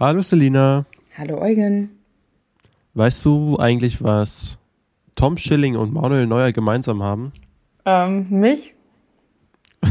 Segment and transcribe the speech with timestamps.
[0.00, 0.86] Hallo Selina.
[1.14, 1.90] Hallo Eugen.
[2.94, 4.56] Weißt du eigentlich, was
[5.14, 7.34] Tom Schilling und Manuel Neuer gemeinsam haben?
[7.84, 8.74] Ähm, mich?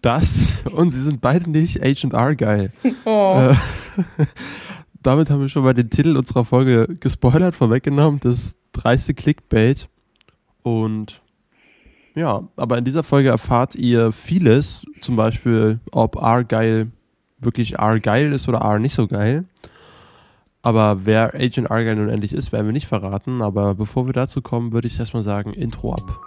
[0.00, 2.72] das und sie sind beide nicht Agent Argyle.
[3.04, 3.50] Oh.
[3.50, 3.54] Äh,
[5.02, 8.20] damit haben wir schon mal den Titel unserer Folge gespoilert, vorweggenommen.
[8.20, 9.86] Das dreiste Clickbait.
[10.62, 11.20] Und
[12.14, 16.90] ja, aber in dieser Folge erfahrt ihr vieles, zum Beispiel, ob Argyle
[17.44, 19.44] wirklich Argyle ist oder R nicht so geil.
[20.62, 23.42] Aber wer Agent Argyle nun endlich ist, werden wir nicht verraten.
[23.42, 26.20] Aber bevor wir dazu kommen, würde ich erstmal sagen, Intro ab.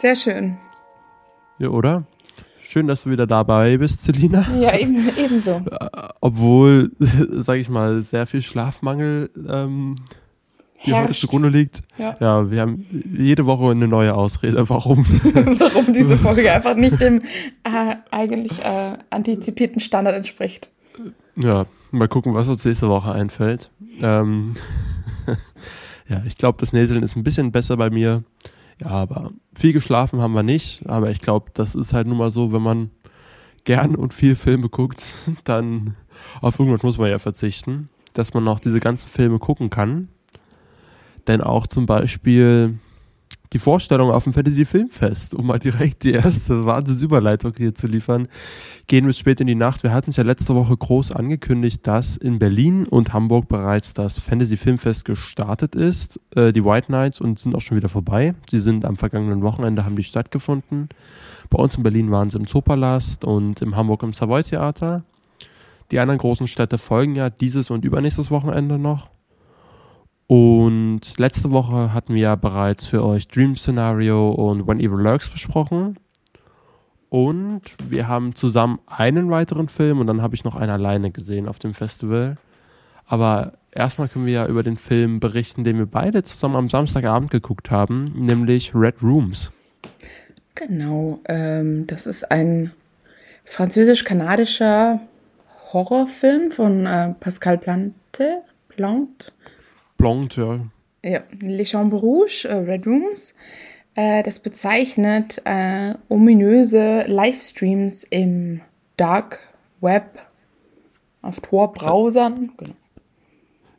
[0.00, 0.58] Sehr schön.
[1.58, 2.04] Ja, oder?
[2.70, 4.46] Schön, dass du wieder dabei bist, Celina.
[4.60, 5.62] Ja, eben, ebenso.
[5.70, 5.88] Äh,
[6.20, 9.96] obwohl, sage ich mal, sehr viel Schlafmangel ähm,
[10.84, 11.80] die heute zugrunde liegt.
[11.96, 12.16] Ja.
[12.20, 12.84] ja, wir haben
[13.16, 14.68] jede Woche eine neue Ausrede.
[14.68, 14.98] Warum?
[15.06, 17.22] Warum diese Folge einfach nicht dem
[17.64, 20.68] äh, eigentlich äh, antizipierten Standard entspricht.
[21.36, 23.70] Ja, mal gucken, was uns nächste Woche einfällt.
[24.02, 24.56] Ähm,
[26.06, 28.24] ja, ich glaube, das Näseln ist ein bisschen besser bei mir.
[28.80, 30.88] Ja, aber viel geschlafen haben wir nicht.
[30.88, 32.90] Aber ich glaube, das ist halt nun mal so, wenn man
[33.64, 35.02] gern und viel Filme guckt,
[35.44, 35.96] dann
[36.40, 40.08] auf irgendwas muss man ja verzichten, dass man noch diese ganzen Filme gucken kann.
[41.26, 42.78] Denn auch zum Beispiel
[43.52, 48.28] die Vorstellung auf dem Fantasy Filmfest, um mal direkt die erste Wahnsinnsüberleitung hier zu liefern,
[48.86, 49.82] gehen bis spät in die Nacht.
[49.82, 54.18] Wir hatten es ja letzte Woche groß angekündigt, dass in Berlin und Hamburg bereits das
[54.18, 58.34] Fantasy Filmfest gestartet ist, äh, die White Nights, und sind auch schon wieder vorbei.
[58.50, 60.88] Sie sind am vergangenen Wochenende, haben die stattgefunden.
[61.50, 65.04] Bei uns in Berlin waren sie im Zoopalast und in Hamburg im Savoy Theater.
[65.90, 69.08] Die anderen großen Städte folgen ja dieses und übernächstes Wochenende noch.
[70.28, 75.30] Und letzte Woche hatten wir ja bereits für euch Dream Scenario und When Evil Lurks
[75.30, 75.98] besprochen.
[77.08, 81.48] Und wir haben zusammen einen weiteren Film und dann habe ich noch einen alleine gesehen
[81.48, 82.36] auf dem Festival.
[83.06, 87.30] Aber erstmal können wir ja über den Film berichten, den wir beide zusammen am Samstagabend
[87.30, 89.50] geguckt haben, nämlich Red Rooms.
[90.54, 92.72] Genau, ähm, das ist ein
[93.46, 95.00] französisch-kanadischer
[95.72, 98.42] Horrorfilm von äh, Pascal Plante.
[98.68, 99.32] Plante
[99.98, 100.60] Blond, ja.
[101.04, 103.34] Ja, Les Chambres Rouges, äh, Red Rooms.
[103.94, 108.60] Äh, das bezeichnet äh, ominöse Livestreams im
[108.96, 109.40] Dark
[109.80, 110.20] Web
[111.20, 112.52] auf Tor-Browsern.
[112.56, 112.74] Genau.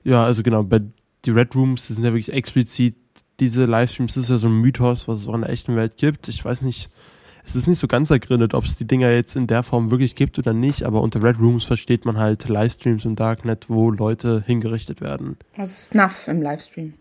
[0.04, 0.82] Ja, also genau, bei
[1.26, 2.96] die Red Rooms, das sind ja wirklich explizit
[3.40, 5.98] diese Livestreams, das ist ja so ein Mythos, was es auch in der echten Welt
[5.98, 6.28] gibt.
[6.28, 6.90] Ich weiß nicht,
[7.50, 10.16] es ist nicht so ganz ergründet, ob es die Dinger jetzt in der Form wirklich
[10.16, 14.44] gibt oder nicht, aber unter Red Rooms versteht man halt Livestreams im Darknet, wo Leute
[14.46, 15.38] hingerichtet werden.
[15.58, 16.94] Also Snuff im Livestream.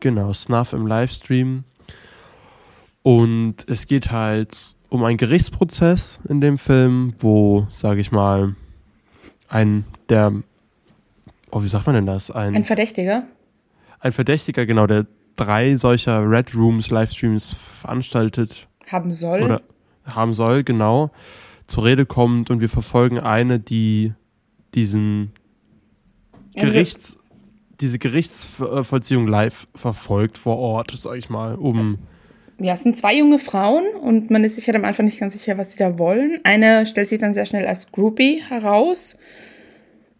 [0.00, 1.64] Genau, Snuff im Livestream.
[3.02, 8.54] Und es geht halt um einen Gerichtsprozess in dem Film, wo, sage ich mal,
[9.48, 10.32] ein der,
[11.50, 12.30] oh, wie sagt man denn das?
[12.30, 13.22] Ein, ein Verdächtiger?
[14.00, 19.42] Ein Verdächtiger, genau, der drei solcher Red Rooms Livestreams veranstaltet haben soll.
[19.42, 19.62] Oder
[20.06, 21.10] haben soll, genau,
[21.66, 24.12] zur Rede kommt und wir verfolgen eine, die
[24.74, 25.32] diesen
[26.54, 27.16] Gerichts,
[27.80, 31.98] diese Gerichtsvollziehung live verfolgt vor Ort, sag ich mal, um.
[32.58, 35.34] Ja, es sind zwei junge Frauen und man ist sich halt am Anfang nicht ganz
[35.34, 36.40] sicher, was sie da wollen.
[36.44, 39.16] Eine stellt sich dann sehr schnell als Groupie heraus.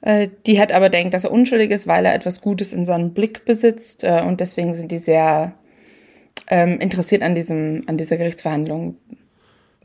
[0.03, 3.15] Äh, die hat aber denkt, dass er unschuldig ist, weil er etwas Gutes in seinem
[3.15, 4.05] Blick besitzt.
[4.05, 5.55] Äh, und deswegen sind die sehr
[6.49, 8.99] ähm, interessiert an, diesem, an dieser Gerichtsverhandlung.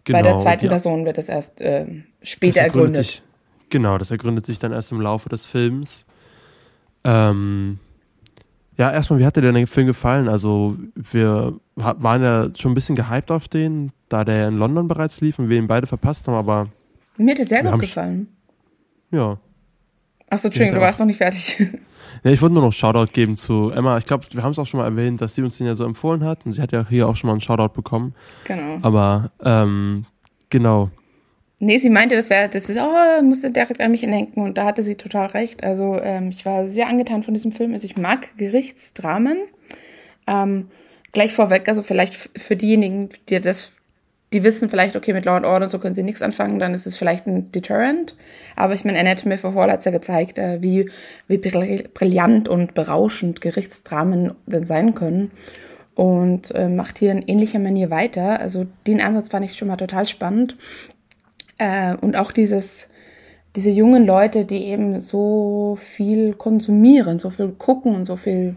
[0.04, 0.70] Genau, Bei der genau, zweiten ja.
[0.70, 1.86] Person wird es erst äh,
[2.22, 3.06] später ergründet.
[3.06, 3.24] Sich,
[3.70, 6.06] genau, das ergründet sich dann erst im Laufe des Films.
[7.04, 7.80] Ähm,
[8.78, 10.28] ja, erstmal, wie hat dir denn der Film gefallen?
[10.28, 15.22] Also, wir waren ja schon ein bisschen gehypt auf den, da der in London bereits
[15.22, 16.68] lief und wir ihn beide verpasst haben, aber.
[17.18, 18.28] Mir hat er sehr gut gefallen.
[19.12, 19.38] Ja.
[20.30, 21.58] Achso, Entschuldigung, du warst noch nicht fertig.
[22.24, 23.98] Ja, ich wollte nur noch Shoutout geben zu Emma.
[23.98, 25.86] Ich glaube, wir haben es auch schon mal erwähnt, dass sie uns den ja so
[25.86, 26.46] empfohlen hat.
[26.46, 28.14] Und sie hat ja hier auch schon mal einen Shoutout bekommen.
[28.46, 28.80] Genau.
[28.82, 30.06] Aber ähm,
[30.50, 30.90] genau.
[31.60, 34.66] Nee, sie meinte, das wäre, das ist, oh, musste direkt an mich denken und da
[34.66, 35.64] hatte sie total recht.
[35.64, 37.74] Also ähm, ich war sehr angetan von diesem Film.
[37.74, 39.38] Also ich mag Gerichtsdramen.
[40.26, 40.70] Ähm,
[41.12, 43.74] gleich vorweg, also vielleicht für diejenigen, die das
[44.34, 46.74] die wissen vielleicht, okay, mit Law and Order und so können sie nichts anfangen, dann
[46.74, 48.16] ist es vielleicht ein Deterrent.
[48.56, 50.90] Aber ich meine, Anatomy for Fall hat ja gezeigt, äh, wie,
[51.28, 55.32] wie brillant und berauschend Gerichtsdramen denn sein können.
[55.96, 58.40] Und äh, macht hier in ähnlicher Manier weiter.
[58.40, 60.56] Also den Ansatz fand ich schon mal total spannend.
[61.58, 62.88] Äh, und auch dieses,
[63.58, 68.56] diese jungen Leute, die eben so viel konsumieren, so viel gucken und so viel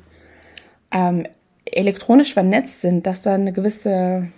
[0.93, 1.27] ähm,
[1.65, 4.29] elektronisch vernetzt sind, dass da eine gewisse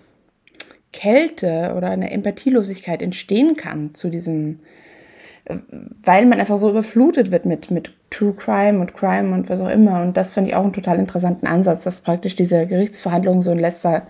[0.97, 4.61] Kälte oder eine Empathielosigkeit entstehen kann zu diesem,
[6.03, 9.69] weil man einfach so überflutet wird mit, mit True Crime und Crime und was auch
[9.69, 10.01] immer.
[10.01, 13.59] Und das fand ich auch einen total interessanten Ansatz, dass praktisch diese Gerichtsverhandlung so ein
[13.59, 14.07] letzter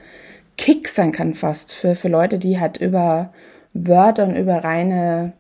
[0.57, 3.33] Kick sein kann fast für, für Leute, die halt über
[3.75, 5.33] Wörtern, über reine,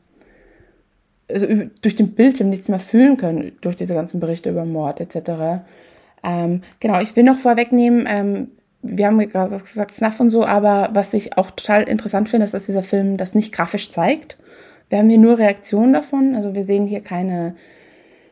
[1.30, 1.46] also
[1.80, 5.62] durch den Bildschirm nichts mehr fühlen können, durch diese ganzen Berichte über Mord etc.
[6.24, 8.48] Ähm, genau, ich will noch vorwegnehmen, ähm,
[8.88, 12.54] wir haben gerade gesagt, Snuff und so, aber was ich auch total interessant finde, ist,
[12.54, 14.36] dass dieser Film das nicht grafisch zeigt.
[14.88, 17.56] Wir haben hier nur Reaktionen davon, also wir sehen hier keine.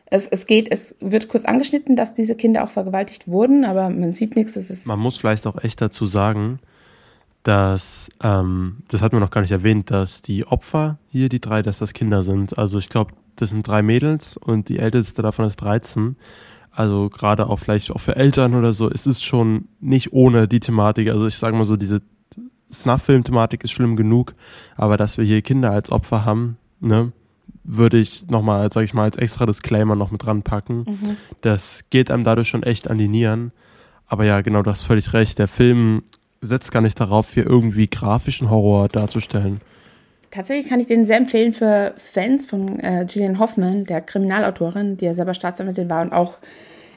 [0.07, 4.13] Es, es geht, es wird kurz angeschnitten, dass diese Kinder auch vergewaltigt wurden, aber man
[4.13, 4.55] sieht nichts.
[4.55, 6.59] Es ist man muss vielleicht auch echt dazu sagen,
[7.43, 11.61] dass, ähm, das hat man noch gar nicht erwähnt, dass die Opfer hier, die drei,
[11.61, 12.57] dass das Kinder sind.
[12.57, 16.15] Also ich glaube, das sind drei Mädels und die älteste davon ist 13.
[16.75, 20.59] Also gerade auch vielleicht auch für Eltern oder so, ist es schon nicht ohne die
[20.59, 21.09] Thematik.
[21.09, 22.01] Also ich sage mal so, diese
[22.71, 24.33] Snuff-Film-Thematik ist schlimm genug,
[24.75, 27.13] aber dass wir hier Kinder als Opfer haben, ne,
[27.63, 30.85] würde ich nochmal, sage ich mal, als extra Disclaimer noch mit dran packen.
[30.85, 31.17] Mhm.
[31.41, 33.53] Das geht einem dadurch schon echt an die Nieren.
[34.05, 35.39] Aber ja, genau, du hast völlig recht.
[35.39, 36.03] Der Film
[36.41, 39.61] setzt gar nicht darauf, hier irgendwie grafischen Horror darzustellen.
[40.35, 45.05] Tatsächlich kann ich den sehr empfehlen für Fans von äh, Gillian Hoffman, der Kriminalautorin, die
[45.05, 46.39] ja selber Staatsanwältin war und auch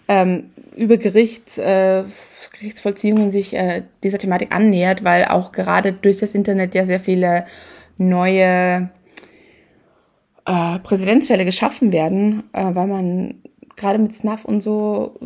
[0.08, 2.02] ähm, über Gericht, äh,
[2.58, 7.44] Gerichtsvollziehungen sich äh, dieser Thematik annähert, weil auch gerade durch das Internet ja sehr viele
[7.96, 8.90] neue
[10.44, 13.35] äh, Präzedenzfälle geschaffen werden, äh, weil man
[13.76, 15.17] gerade mit Snuff und so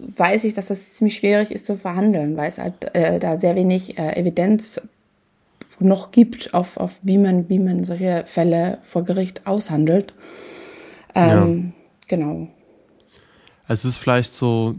[0.00, 3.54] weiß ich, dass das ziemlich schwierig ist zu verhandeln, weil es halt äh, da sehr
[3.54, 4.88] wenig äh, Evidenz
[5.80, 10.14] noch gibt, auf, auf wie, man, wie man solche Fälle vor Gericht aushandelt.
[11.14, 11.84] Ähm, ja.
[12.08, 12.48] Genau.
[13.66, 14.74] Es ist vielleicht so,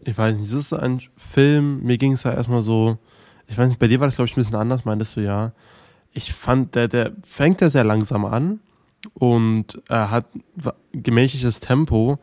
[0.00, 2.98] ich weiß nicht, es ist ein Film, mir ging es ja erstmal so,
[3.46, 5.52] ich weiß nicht, bei dir war das glaube ich ein bisschen anders, meintest du ja.
[6.12, 8.60] Ich fand, der, der fängt ja sehr langsam an
[9.14, 10.26] und er hat
[10.92, 12.18] gemächliches Tempo,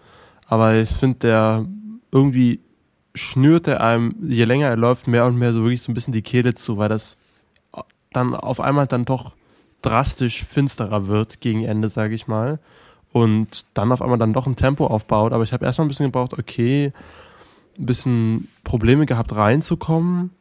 [0.47, 1.65] aber ich finde, der
[2.11, 2.59] irgendwie
[3.15, 6.13] schnürt er einem, je länger er läuft, mehr und mehr so wirklich so ein bisschen
[6.13, 7.17] die Kehle zu, weil das
[8.13, 9.33] dann auf einmal dann doch
[9.81, 12.59] drastisch finsterer wird gegen Ende, sage ich mal.
[13.11, 15.33] Und dann auf einmal dann doch ein Tempo aufbaut.
[15.33, 16.91] Aber ich habe erstmal ein bisschen gebraucht, okay,
[17.77, 20.31] ein bisschen Probleme gehabt reinzukommen.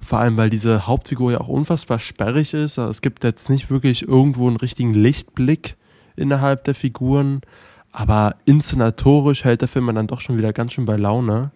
[0.00, 2.78] Vor allem, weil diese Hauptfigur ja auch unfassbar sperrig ist.
[2.78, 5.76] Also es gibt jetzt nicht wirklich irgendwo einen richtigen Lichtblick
[6.16, 7.42] innerhalb der Figuren.
[7.90, 11.50] Aber inszenatorisch hält der Film dann doch schon wieder ganz schön bei Laune.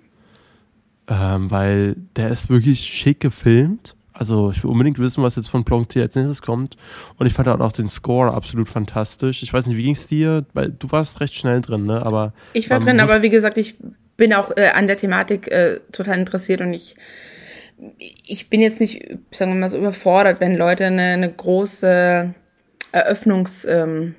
[1.09, 3.97] Ähm, weil der ist wirklich schick gefilmt.
[4.13, 6.77] Also ich will unbedingt wissen, was jetzt von Plontier als nächstes kommt.
[7.17, 9.43] Und ich fand auch den Score absolut fantastisch.
[9.43, 10.45] Ich weiß nicht, wie ging es dir?
[10.53, 12.05] Weil du warst recht schnell drin, ne?
[12.05, 13.77] Aber ich war drin, aber wie gesagt, ich
[14.17, 16.97] bin auch äh, an der Thematik äh, total interessiert und ich
[18.25, 22.33] ich bin jetzt nicht, sagen wir mal so, überfordert, wenn Leute eine, eine große
[22.93, 24.15] Eröffnungsplädoyer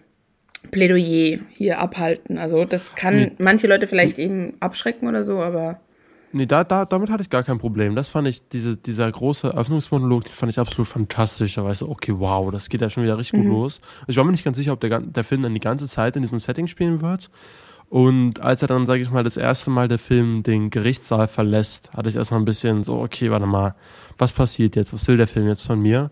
[0.73, 2.37] ähm, hier abhalten.
[2.37, 3.31] Also das kann nee.
[3.37, 5.79] manche Leute vielleicht eben abschrecken oder so, aber
[6.35, 7.95] Nee, da, da, damit hatte ich gar kein Problem.
[7.95, 11.53] Das fand ich, diese, dieser große Öffnungsmonolog, den fand ich absolut fantastisch.
[11.53, 13.43] Da weißt du, okay, wow, das geht ja schon wieder richtig mhm.
[13.43, 13.81] gut los.
[14.07, 16.23] Ich war mir nicht ganz sicher, ob der, der Film dann die ganze Zeit in
[16.23, 17.29] diesem Setting spielen wird.
[17.87, 21.93] Und als er dann, sage ich mal, das erste Mal der Film den Gerichtssaal verlässt,
[21.93, 23.75] hatte ich erstmal ein bisschen so, okay, warte mal,
[24.17, 24.91] was passiert jetzt?
[24.91, 26.09] Was will der Film jetzt von mir?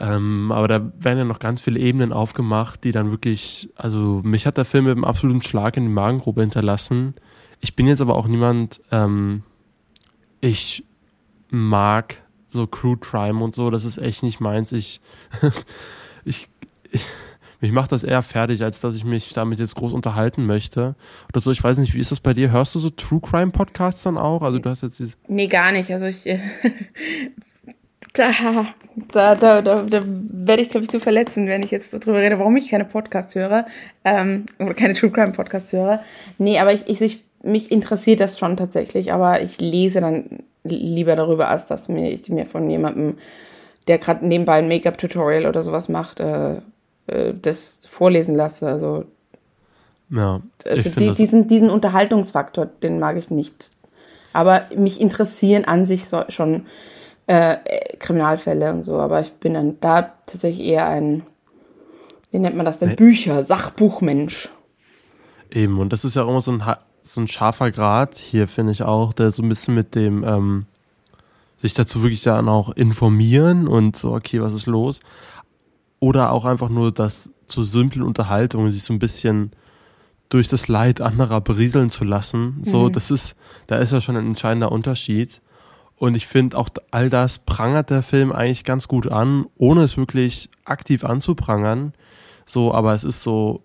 [0.00, 4.48] Ähm, aber da werden ja noch ganz viele Ebenen aufgemacht, die dann wirklich, also mich
[4.48, 7.14] hat der Film mit einem absoluten Schlag in die Magengrube hinterlassen
[7.64, 9.42] ich bin jetzt aber auch niemand, ähm,
[10.42, 10.84] ich
[11.48, 12.18] mag
[12.50, 14.70] so Crew Crime und so, das ist echt nicht meins.
[14.70, 15.00] Ich,
[16.26, 16.50] ich,
[16.90, 17.06] ich
[17.62, 20.94] mich macht das eher fertig, als dass ich mich damit jetzt groß unterhalten möchte.
[21.32, 22.50] Oder so, ich weiß nicht, wie ist das bei dir?
[22.50, 24.42] Hörst du so True Crime Podcasts dann auch?
[24.42, 25.90] Also du hast jetzt dieses Nee, gar nicht.
[25.90, 26.22] Also ich
[28.12, 28.30] da,
[29.10, 32.38] da, da, da, da werde ich, glaube ich, zu verletzen, wenn ich jetzt darüber rede,
[32.38, 33.64] warum ich keine Podcasts höre.
[34.04, 36.02] Ähm, oder keine True Crime Podcasts höre.
[36.36, 41.14] Nee, aber ich, ich, ich mich interessiert das schon tatsächlich, aber ich lese dann lieber
[41.16, 43.16] darüber, als dass mir, ich mir von jemandem,
[43.86, 46.56] der gerade nebenbei ein Make-up-Tutorial oder sowas macht, äh,
[47.06, 48.66] äh, das vorlesen lasse.
[48.66, 49.04] Also,
[50.10, 53.70] ja, also die, diesen, diesen Unterhaltungsfaktor, den mag ich nicht.
[54.32, 56.66] Aber mich interessieren an sich so, schon
[57.26, 57.56] äh,
[57.98, 61.24] Kriminalfälle und so, aber ich bin dann da tatsächlich eher ein,
[62.30, 64.50] wie nennt man das denn, Bücher, Sachbuchmensch.
[65.50, 66.66] Eben, und das ist ja auch immer so ein
[67.04, 70.66] so ein scharfer Grad hier, finde ich auch, der so ein bisschen mit dem, ähm,
[71.60, 75.00] sich dazu wirklich dann auch informieren und so, okay, was ist los?
[76.04, 79.52] oder auch einfach nur das zur simplen Unterhaltung, sich so ein bisschen
[80.28, 82.58] durch das Leid anderer berieseln zu lassen.
[82.62, 82.92] So, mhm.
[82.92, 83.36] das ist,
[83.68, 85.40] da ist ja schon ein entscheidender Unterschied.
[85.96, 89.96] Und ich finde auch all das prangert der Film eigentlich ganz gut an, ohne es
[89.96, 91.94] wirklich aktiv anzuprangern.
[92.44, 93.62] So, aber es ist so,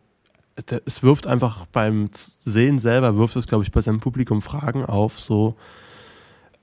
[0.85, 2.09] es wirft einfach beim
[2.41, 5.19] Sehen selber, wirft es, glaube ich, bei seinem Publikum Fragen auf.
[5.19, 5.55] So,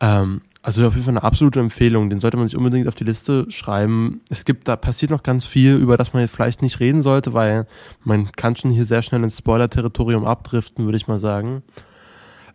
[0.00, 2.10] ähm, also auf jeden Fall eine absolute Empfehlung.
[2.10, 4.20] Den sollte man sich unbedingt auf die Liste schreiben.
[4.30, 7.32] Es gibt, da passiert noch ganz viel, über das man jetzt vielleicht nicht reden sollte,
[7.32, 7.66] weil
[8.02, 11.62] man kann schon hier sehr schnell ins Spoiler-Territorium abdriften, würde ich mal sagen.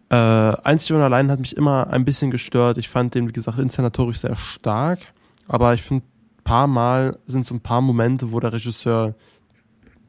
[0.09, 2.77] Äh, einzig und allein hat mich immer ein bisschen gestört.
[2.77, 4.99] Ich fand den, wie gesagt, inszenatorisch sehr stark,
[5.47, 6.03] aber ich finde,
[6.43, 9.15] paar Mal sind so ein paar Momente, wo der Regisseur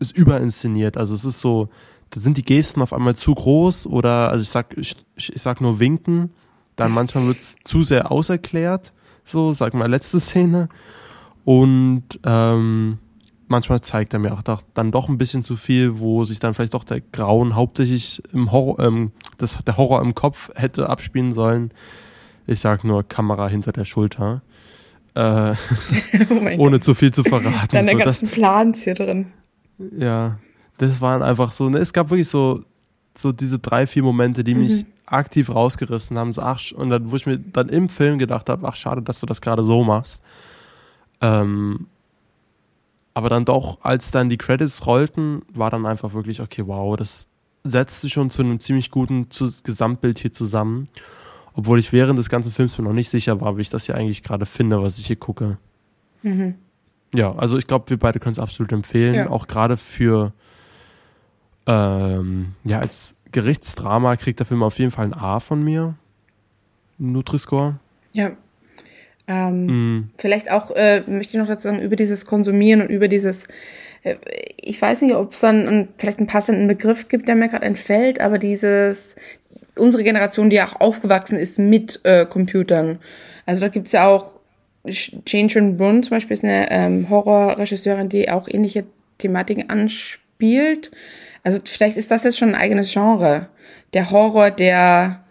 [0.03, 0.97] es überinszeniert.
[0.97, 1.69] Also es ist so,
[2.11, 5.61] da sind die Gesten auf einmal zu groß oder, also ich sag, ich, ich sag
[5.61, 6.31] nur winken
[6.77, 8.93] dann manchmal wird es zu sehr auserklärt,
[9.25, 10.69] so, sag mal, letzte Szene.
[11.45, 12.99] Und ähm,
[13.49, 16.55] manchmal zeigt er mir auch doch, dann doch ein bisschen zu viel, wo sich dann
[16.55, 21.33] vielleicht doch der Grauen hauptsächlich im Horror, ähm, das, der Horror im Kopf hätte abspielen
[21.33, 21.73] sollen.
[22.47, 24.43] Ich sag nur Kamera hinter der Schulter.
[25.15, 25.21] Äh,
[26.31, 26.85] oh ohne Gott.
[26.85, 27.69] zu viel zu verraten.
[27.71, 29.27] Deine so, ganzen das, Plans hier drin.
[29.97, 30.39] Ja,
[30.79, 32.65] das waren einfach so, ne, es gab wirklich so,
[33.17, 36.33] so diese drei, vier Momente, die mich mhm aktiv rausgerissen haben.
[36.33, 39.21] So, ach, und dann, wo ich mir dann im Film gedacht habe, ach, schade, dass
[39.21, 40.23] du das gerade so machst.
[41.21, 41.87] Ähm,
[43.15, 47.27] aber dann doch, als dann die Credits rollten, war dann einfach wirklich, okay, wow, das
[47.63, 50.89] setzt sich schon zu einem ziemlich guten Gesamtbild hier zusammen.
[51.55, 53.95] Obwohl ich während des ganzen Films mir noch nicht sicher war, wie ich das hier
[53.95, 55.59] eigentlich gerade finde, was ich hier gucke.
[56.23, 56.55] Mhm.
[57.15, 59.31] Ja, also ich glaube, wir beide können es absolut empfehlen, ja.
[59.31, 60.33] auch gerade für
[61.67, 65.95] ähm, ja, als Gerichtsdrama kriegt der Film auf jeden Fall ein A von mir.
[66.99, 67.79] Nutri-Score.
[68.13, 68.33] Ja.
[69.27, 69.67] Ähm,
[69.99, 70.11] mm.
[70.19, 73.47] Vielleicht auch, äh, möchte ich noch dazu sagen, über dieses Konsumieren und über dieses,
[74.03, 74.17] äh,
[74.57, 77.65] ich weiß nicht, ob es dann einen, vielleicht einen passenden Begriff gibt, der mir gerade
[77.65, 79.17] entfällt, aber dieses,
[79.77, 82.99] unsere Generation, die auch aufgewachsen ist mit äh, Computern.
[83.47, 84.39] Also da gibt es ja auch,
[84.85, 88.85] Jane Chun Brun zum Beispiel ist eine ähm, Horrorregisseurin, die auch ähnliche
[89.19, 90.91] Thematiken anspielt.
[91.45, 93.49] Also vielleicht ist das jetzt schon ein eigenes Genre.
[93.95, 95.25] Der Horror, der,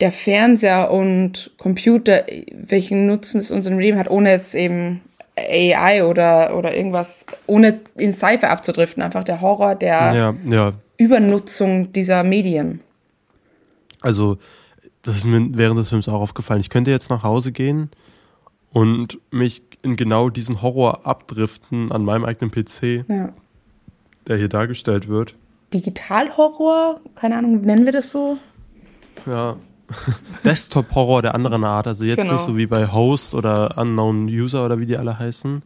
[0.00, 5.02] der Fernseher und Computer, welchen Nutzen es unserem Leben hat, ohne jetzt eben
[5.38, 9.02] AI oder, oder irgendwas, ohne in Cypher abzudriften.
[9.02, 10.72] Einfach der Horror der ja, ja.
[10.96, 12.80] Übernutzung dieser Medien.
[14.00, 14.38] Also,
[15.02, 16.60] das ist mir während des Films auch aufgefallen.
[16.60, 17.90] Ich könnte jetzt nach Hause gehen
[18.72, 23.08] und mich in genau diesen Horror abdriften an meinem eigenen PC.
[23.08, 23.32] Ja
[24.26, 25.34] der hier dargestellt wird.
[25.72, 27.00] Digital-Horror?
[27.14, 28.38] Keine Ahnung, nennen wir das so?
[29.26, 29.56] Ja.
[30.44, 31.86] Desktop-Horror der anderen Art.
[31.86, 32.34] Also jetzt genau.
[32.34, 35.62] nicht so wie bei Host oder Unknown User oder wie die alle heißen.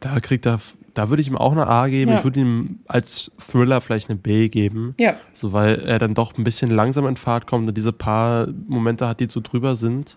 [0.00, 0.60] Da kriegt er,
[0.94, 2.12] da würde ich ihm auch eine A geben.
[2.12, 2.18] Ja.
[2.18, 4.94] Ich würde ihm als Thriller vielleicht eine B geben.
[5.00, 5.16] Ja.
[5.34, 9.08] So, weil er dann doch ein bisschen langsam in Fahrt kommt und diese paar Momente
[9.08, 10.16] hat, die so drüber sind.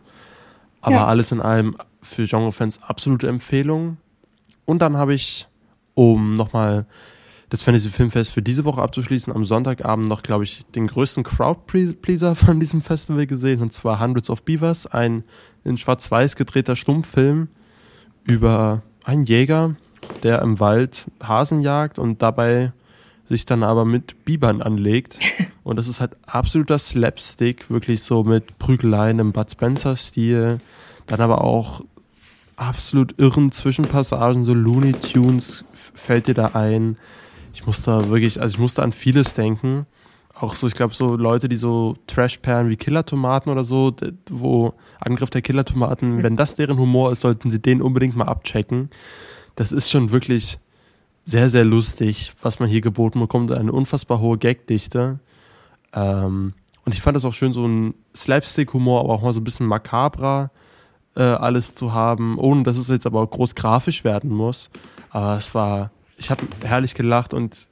[0.81, 1.05] Aber ja.
[1.05, 3.97] alles in allem für Genre-Fans absolute Empfehlung.
[4.65, 5.47] Und dann habe ich,
[5.93, 6.85] um nochmal
[7.49, 12.35] das Fantasy Filmfest für diese Woche abzuschließen, am Sonntagabend noch, glaube ich, den größten Crowd-Pleaser
[12.35, 15.23] von diesem Festival gesehen, und zwar Hundreds of Beavers, ein
[15.63, 17.49] in schwarz-weiß gedrehter Stummfilm
[18.23, 19.75] über einen Jäger,
[20.23, 22.71] der im Wald Hasen jagt und dabei
[23.29, 25.19] sich dann aber mit Bibern anlegt.
[25.63, 30.59] Und das ist halt absoluter Slapstick, wirklich so mit Prügeleien im Bud Spencer-Stil.
[31.05, 31.81] Dann aber auch
[32.55, 36.97] absolut irren Zwischenpassagen, so Looney Tunes fällt dir da ein
[37.53, 39.85] ich musste wirklich, also ich musste an vieles denken.
[40.33, 43.93] Auch so, ich glaube, so Leute, die so Trash-Perlen wie Killer-Tomaten oder so,
[44.29, 48.89] wo Angriff der Killer-Tomaten, wenn das deren Humor ist, sollten sie den unbedingt mal abchecken.
[49.55, 50.59] Das ist schon wirklich
[51.29, 53.51] sehr, sehr lustig, was man hier geboten bekommt.
[53.51, 55.19] Eine unfassbar hohe Gagdichte.
[55.93, 56.53] Ähm,
[56.85, 59.67] und ich fand das auch schön, so ein Slapstick-Humor, aber auch mal so ein bisschen
[59.67, 60.51] makabrer
[61.15, 64.69] äh, alles zu haben, ohne dass es jetzt aber groß grafisch werden muss.
[65.09, 67.69] Aber es war ich habe herrlich gelacht und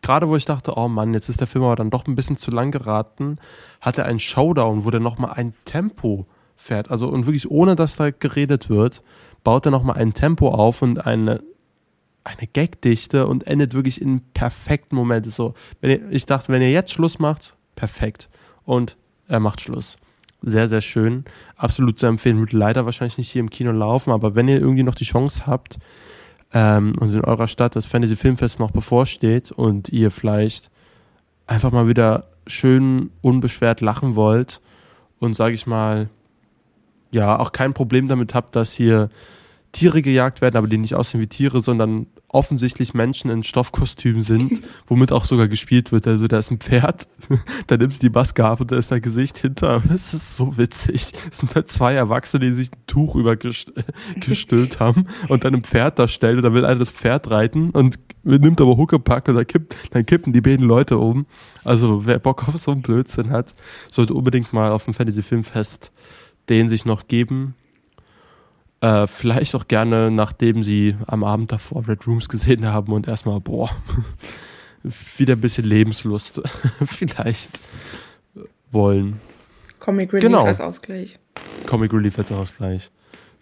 [0.00, 2.36] gerade wo ich dachte, oh Mann, jetzt ist der Film aber dann doch ein bisschen
[2.36, 3.36] zu lang geraten,
[3.80, 6.90] hat er einen Showdown, wo der nochmal ein Tempo fährt.
[6.90, 9.02] Also und wirklich ohne, dass da geredet wird,
[9.44, 11.40] baut er nochmal ein Tempo auf und eine,
[12.24, 15.26] eine Gagdichte und endet wirklich in perfekten Moment.
[15.26, 18.28] So, wenn ihr, ich dachte, wenn ihr jetzt Schluss macht, perfekt.
[18.64, 18.96] Und
[19.28, 19.96] er macht Schluss.
[20.42, 21.24] Sehr, sehr schön.
[21.56, 22.40] Absolut zu empfehlen.
[22.40, 25.46] Wird leider wahrscheinlich nicht hier im Kino laufen, aber wenn ihr irgendwie noch die Chance
[25.46, 25.78] habt,
[26.54, 30.70] ähm, und in eurer Stadt das Fantasy Filmfest noch bevorsteht und ihr vielleicht
[31.46, 34.60] einfach mal wieder schön unbeschwert lachen wollt
[35.18, 36.08] und sage ich mal,
[37.10, 39.08] ja, auch kein Problem damit habt, dass hier
[39.72, 44.60] Tiere gejagt werden, aber die nicht aussehen wie Tiere, sondern offensichtlich Menschen in Stoffkostümen sind,
[44.86, 46.06] womit auch sogar gespielt wird.
[46.06, 47.08] Also da ist ein Pferd,
[47.66, 49.82] da nimmst du die Maske ab und da ist dein Gesicht hinter.
[49.88, 51.12] Das ist so witzig.
[51.30, 55.98] Es sind halt zwei Erwachsene, die sich ein Tuch übergestülpt haben und dann ein Pferd
[55.98, 59.46] da stellen und da will einer das Pferd reiten und nimmt aber Huckepack und dann,
[59.46, 61.26] kippt, dann kippen die beiden Leute um.
[61.64, 63.54] Also wer Bock auf so einen Blödsinn hat,
[63.90, 65.90] sollte unbedingt mal auf dem Fantasy Filmfest
[66.48, 67.54] den sich noch geben.
[68.82, 73.38] Äh, vielleicht auch gerne, nachdem sie am Abend davor Red Rooms gesehen haben und erstmal,
[73.38, 73.70] boah,
[75.16, 76.42] wieder ein bisschen Lebenslust
[76.84, 77.60] vielleicht
[78.72, 79.20] wollen.
[79.78, 80.44] Comic Relief genau.
[80.44, 81.20] als Ausgleich.
[81.64, 82.90] Comic Relief als Ausgleich.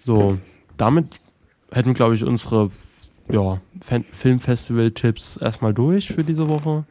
[0.04, 0.38] So,
[0.76, 1.06] damit
[1.73, 2.68] hätten wir, glaube ich, unsere
[3.30, 3.62] ja,
[4.12, 6.85] Filmfestival-Tipps erstmal durch für diese Woche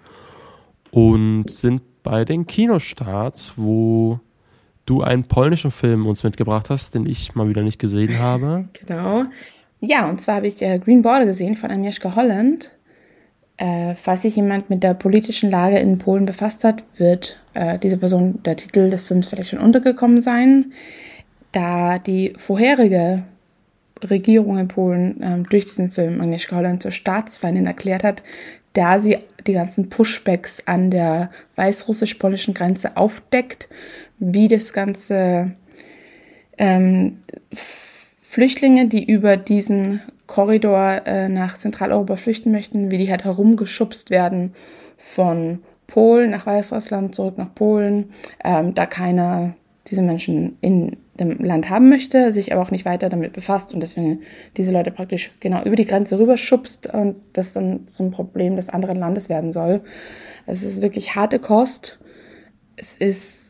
[0.90, 4.20] und sind bei den Kinostarts, wo
[4.90, 8.66] du einen polnischen Film uns mitgebracht hast, den ich mal wieder nicht gesehen habe.
[8.88, 9.24] Genau.
[9.82, 12.76] Ja, und zwar habe ich äh, Green Border gesehen von Agnieszka Holland.
[13.58, 17.98] Äh, falls sich jemand mit der politischen Lage in Polen befasst hat, wird äh, diese
[17.98, 20.74] Person der Titel des Films vielleicht schon untergekommen sein,
[21.52, 23.24] da die vorherige
[24.04, 28.24] Regierung in Polen äh, durch diesen Film Agnieszka Holland zur Staatsfeindin erklärt hat,
[28.74, 33.70] da sie die ganzen Pushbacks an der weißrussisch-polnischen Grenze aufdeckt
[34.20, 35.56] wie das Ganze
[36.58, 37.20] ähm,
[37.54, 44.54] Flüchtlinge, die über diesen Korridor äh, nach Zentraleuropa flüchten möchten, wie die halt herumgeschubst werden
[44.98, 48.12] von Polen nach Weißrussland zurück nach Polen,
[48.44, 49.56] ähm, da keiner
[49.88, 53.80] diese Menschen in dem Land haben möchte, sich aber auch nicht weiter damit befasst und
[53.80, 54.22] deswegen
[54.56, 59.00] diese Leute praktisch genau über die Grenze rüberschubst und das dann zum Problem des anderen
[59.00, 59.82] Landes werden soll.
[60.46, 62.00] Es ist wirklich harte Kost.
[62.78, 63.49] Es ist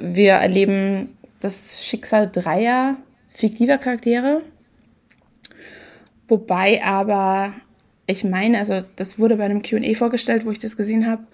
[0.00, 2.96] wir erleben das Schicksal dreier
[3.28, 4.42] fiktiver Charaktere.
[6.28, 7.52] Wobei aber,
[8.06, 11.24] ich meine, also das wurde bei einem QA vorgestellt, wo ich das gesehen habe,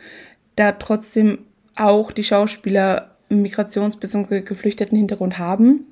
[0.56, 1.38] da trotzdem
[1.76, 4.43] auch die Schauspieler Migrations- bzw.
[4.43, 5.86] geflüchteten Hintergrund haben.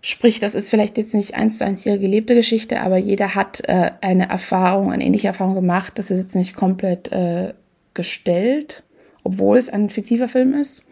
[0.00, 3.62] Sprich, das ist vielleicht jetzt nicht eins zu eins ihre gelebte Geschichte, aber jeder hat
[3.66, 5.94] äh, eine Erfahrung, eine ähnliche Erfahrung gemacht.
[5.96, 7.54] Das ist jetzt nicht komplett äh,
[7.94, 8.84] gestellt,
[9.22, 10.84] obwohl es ein fiktiver Film ist.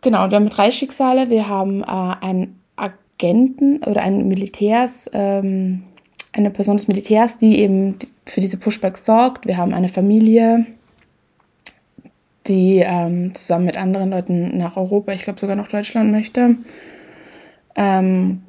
[0.00, 1.30] Genau, wir haben drei Schicksale.
[1.30, 5.82] Wir haben äh, einen Agenten oder einen Militärs, ähm,
[6.32, 9.46] eine Person des Militärs, die eben für diese Pushbacks sorgt.
[9.46, 10.66] Wir haben eine Familie,
[12.46, 16.56] die ähm, zusammen mit anderen Leuten nach Europa, ich glaube sogar nach Deutschland möchte.
[17.74, 18.42] Ähm,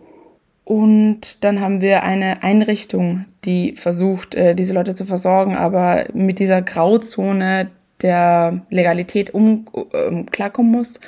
[0.65, 6.37] und dann haben wir eine Einrichtung, die versucht, äh, diese Leute zu versorgen, aber mit
[6.37, 10.99] dieser Grauzone der Legalität um, um klarkommen muss,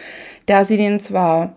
[0.46, 1.56] da sie denen zwar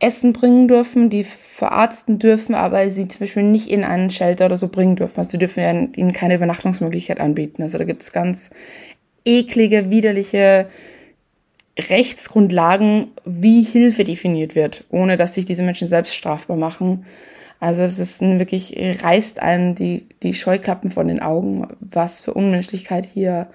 [0.00, 4.56] Essen bringen dürfen, die verarzten dürfen, aber sie zum Beispiel nicht in einen Shelter oder
[4.56, 5.18] so bringen dürfen.
[5.18, 7.62] Also sie dürfen ihnen keine Übernachtungsmöglichkeit anbieten.
[7.62, 8.50] Also da gibt es ganz
[9.24, 10.68] eklige, widerliche
[11.78, 17.06] Rechtsgrundlagen, wie Hilfe definiert wird, ohne dass sich diese Menschen selbst strafbar machen.
[17.58, 23.06] Also das ist wirklich, reißt einem die, die Scheuklappen von den Augen, was für Unmenschlichkeit
[23.06, 23.48] hier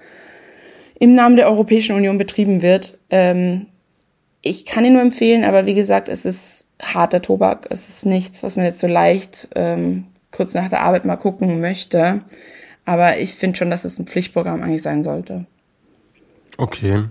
[1.00, 2.98] im Namen der Europäischen Union betrieben wird.
[3.08, 3.66] Ähm,
[4.42, 7.66] ich kann ihn nur empfehlen, aber wie gesagt, es ist harter Tobak.
[7.70, 11.60] Es ist nichts, was man jetzt so leicht ähm, kurz nach der Arbeit mal gucken
[11.60, 12.22] möchte.
[12.84, 15.46] Aber ich finde schon, dass es ein Pflichtprogramm eigentlich sein sollte.
[16.58, 17.04] Okay.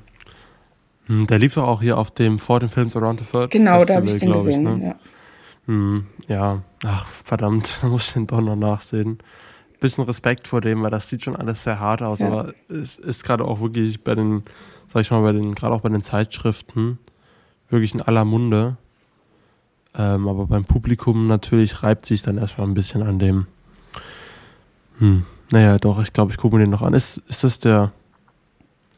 [1.07, 3.51] Hm, der lief doch auch hier auf dem vor den Films Around the World.
[3.51, 4.67] Genau, Festival, da habe ich den gesehen.
[4.67, 4.87] Ich, ne?
[4.87, 4.95] ja.
[5.65, 9.17] Hm, ja, ach verdammt, da muss ich den doch noch nachsehen
[9.79, 12.27] bisschen Respekt vor dem, weil das sieht schon alles sehr hart aus, ja.
[12.27, 14.43] aber es ist gerade auch wirklich bei den,
[14.87, 16.99] sag ich mal, bei den, gerade auch bei den Zeitschriften,
[17.69, 18.77] wirklich in aller Munde.
[19.95, 23.47] Ähm, aber beim Publikum natürlich reibt sich dann erstmal ein bisschen an dem.
[24.99, 26.93] Hm, naja, doch, ich glaube, ich gucke mir den noch an.
[26.93, 27.91] Ist, ist das der,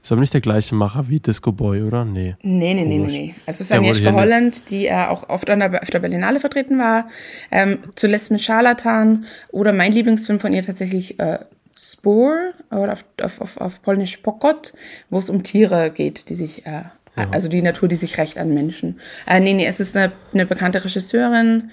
[0.04, 2.06] ist aber nicht der gleiche Macher wie Disco Boy, oder?
[2.06, 2.36] Nee.
[2.42, 3.36] Nee, nee, nee, nee, nee.
[3.46, 6.80] Also es ist Agnieszka Holland, die äh, auch oft an der, auf der Berlinale vertreten
[6.80, 7.08] war.
[7.52, 11.40] Ähm, zuletzt mit Charlatan oder mein Lieblingsfilm von ihr tatsächlich äh,
[11.78, 14.74] Spore oder auf, auf, auf, auf Polnisch Pokot,
[15.10, 16.84] wo es um Tiere geht, die sich, äh,
[17.16, 17.30] ja.
[17.32, 19.00] also die Natur, die sich rächt an Menschen.
[19.28, 21.70] Äh, nee, nee, es ist eine, eine bekannte Regisseurin.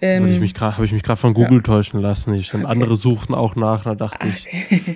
[0.00, 1.62] Ähm, habe ich mich gerade hab von Google ja.
[1.62, 2.34] täuschen lassen.
[2.34, 2.64] Ich okay.
[2.66, 4.46] andere suchten auch nach, da dachte ich,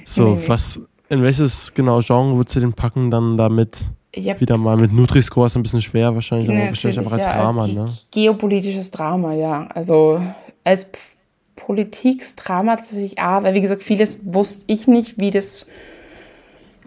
[0.04, 0.80] so, nee, was,
[1.12, 3.84] in welches genau Genre würdest du den packen dann damit?
[4.16, 4.40] Yep.
[4.40, 7.66] Wieder mal mit Nutri-Score ist ein bisschen schwer wahrscheinlich, aber wahrscheinlich einfach als ja, Drama,
[7.66, 7.86] ne?
[8.10, 9.68] Geopolitisches Drama, ja.
[9.74, 10.22] Also
[10.64, 10.86] als
[11.56, 15.66] Politiksdrama tatsächlich A, weil wie gesagt, vieles wusste ich nicht, wie das,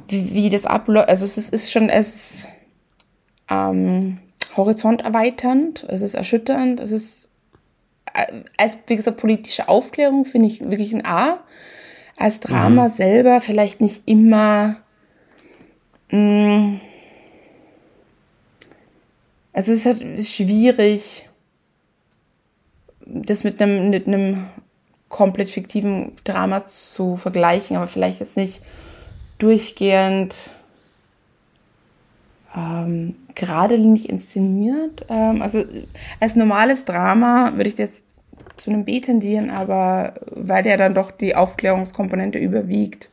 [0.08, 1.10] wie, wie das abläuft.
[1.10, 2.48] Also es ist, ist schon, es ist
[3.50, 4.18] ähm,
[4.58, 7.30] horizonterweiternd, es ist erschütternd, es ist
[8.58, 11.40] als, wie gesagt, politische Aufklärung finde ich wirklich ein A.
[12.18, 12.92] Als Drama mhm.
[12.92, 14.78] selber vielleicht nicht immer.
[16.12, 16.82] Mh, mm,
[19.54, 21.30] also es ist halt schwierig,
[23.06, 24.46] das mit einem, mit einem
[25.08, 28.62] komplett fiktiven Drama zu vergleichen, aber vielleicht jetzt nicht
[29.38, 30.50] durchgehend
[32.56, 35.06] ähm, geradlinig inszeniert.
[35.10, 35.64] Ähm, also
[36.20, 38.04] als normales Drama würde ich das
[38.58, 43.10] zu einem B tendieren, aber weil der dann doch die Aufklärungskomponente überwiegt,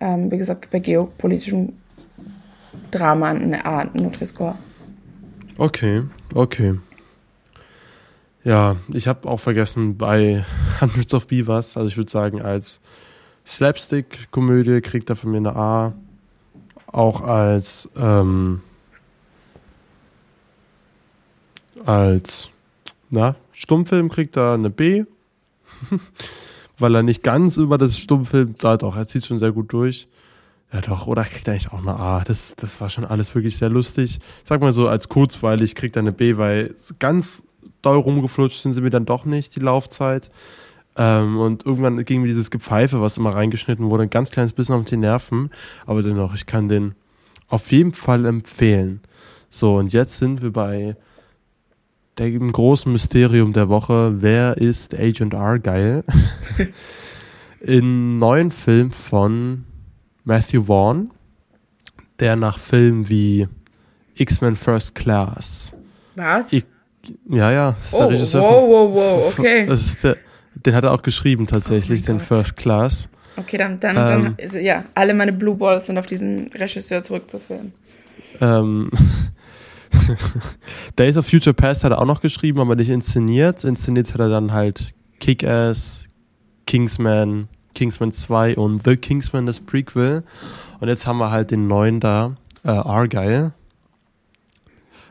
[0.00, 1.72] ähm, wie gesagt, bei geopolitischem
[2.90, 4.56] Drama eine Art Nutri-Score.
[5.56, 6.02] Okay,
[6.34, 6.78] okay.
[8.44, 10.44] Ja, ich habe auch vergessen, bei
[10.80, 12.80] Hundreds of Beavers, also ich würde sagen, als
[13.46, 15.94] Slapstick-Komödie kriegt er von mir eine A.
[16.86, 18.60] Auch als, ähm,
[21.84, 22.50] als,
[23.14, 25.04] na, Stummfilm kriegt er eine B.
[26.78, 30.08] Weil er nicht ganz über das Stummfilm, ja doch, er zieht schon sehr gut durch.
[30.72, 32.24] Ja doch, oder kriegt er eigentlich auch eine A.
[32.24, 34.18] Das, das war schon alles wirklich sehr lustig.
[34.42, 37.44] Ich sag mal so, als kurzweilig kriegt er eine B, weil ganz
[37.80, 40.30] doll rumgeflutscht sind sie mir dann doch nicht, die Laufzeit.
[40.96, 44.74] Ähm, und irgendwann ging mir dieses Gepfeife, was immer reingeschnitten wurde, ein ganz kleines bisschen
[44.74, 45.50] auf die Nerven.
[45.86, 46.96] Aber dennoch, ich kann den
[47.46, 49.00] auf jeden Fall empfehlen.
[49.50, 50.96] So, und jetzt sind wir bei
[52.18, 54.22] dem großen Mysterium der Woche.
[54.22, 56.04] Wer ist Agent Argyle?
[57.60, 59.64] In neuen Film von
[60.24, 61.10] Matthew Vaughn,
[62.20, 63.48] der nach Filmen wie
[64.14, 65.74] X-Men First Class.
[66.14, 66.52] Was?
[66.52, 66.62] I
[67.28, 67.70] ja, ja.
[67.70, 69.66] Ist oh, der Regisseur wow, wow, wow, okay.
[70.02, 70.16] Der,
[70.54, 72.26] den hat er auch geschrieben tatsächlich, oh den Gott.
[72.26, 73.08] First Class.
[73.36, 77.02] Okay, dann, dann, ähm, dann ist, ja, alle meine Blue Balls sind auf diesen Regisseur
[77.02, 77.72] zurückzuführen.
[78.40, 78.90] Ähm,
[80.96, 83.64] Days of Future Past hat er auch noch geschrieben, aber nicht inszeniert.
[83.64, 86.08] Inszeniert hat er dann halt Kick-Ass,
[86.66, 90.24] Kingsman, Kingsman 2 und The Kingsman, das Prequel.
[90.80, 93.52] Und jetzt haben wir halt den neuen da, äh, Argyle.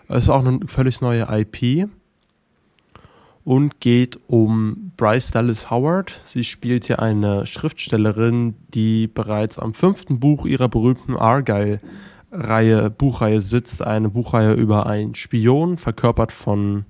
[0.08, 1.89] Das ist auch eine völlig neue IP
[3.43, 6.22] und geht um Bryce Dallas Howard.
[6.26, 11.15] Sie spielt hier eine Schriftstellerin, die bereits am fünften Buch ihrer berühmten
[12.34, 13.82] Argyle-Reihe, Buchreihe sitzt.
[13.82, 16.86] Eine Buchreihe über einen Spion, verkörpert von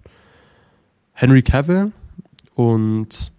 [1.13, 1.91] Henry Cavill.
[2.55, 3.33] Und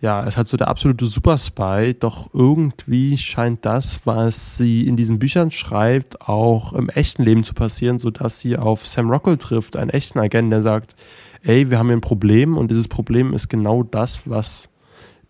[0.00, 4.96] ja, es hat so der absolute Super Spy, doch irgendwie scheint das, was sie in
[4.96, 9.76] diesen Büchern schreibt, auch im echten Leben zu passieren, sodass sie auf Sam Rockwell trifft,
[9.76, 10.96] einen echten Agent, der sagt,
[11.44, 14.70] ey, wir haben hier ein Problem und dieses Problem ist genau das, was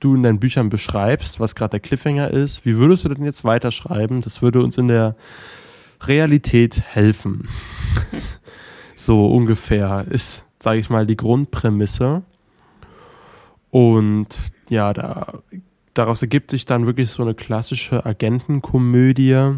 [0.00, 2.64] du in deinen Büchern beschreibst, was gerade der Cliffhanger ist.
[2.64, 4.22] Wie würdest du denn jetzt weiterschreiben?
[4.22, 5.16] Das würde uns in der
[6.06, 7.48] Realität helfen.
[8.96, 12.22] so ungefähr ist, sage ich mal, die Grundprämisse.
[13.70, 14.28] Und
[14.68, 15.42] ja, da,
[15.94, 19.56] daraus ergibt sich dann wirklich so eine klassische Agentenkomödie,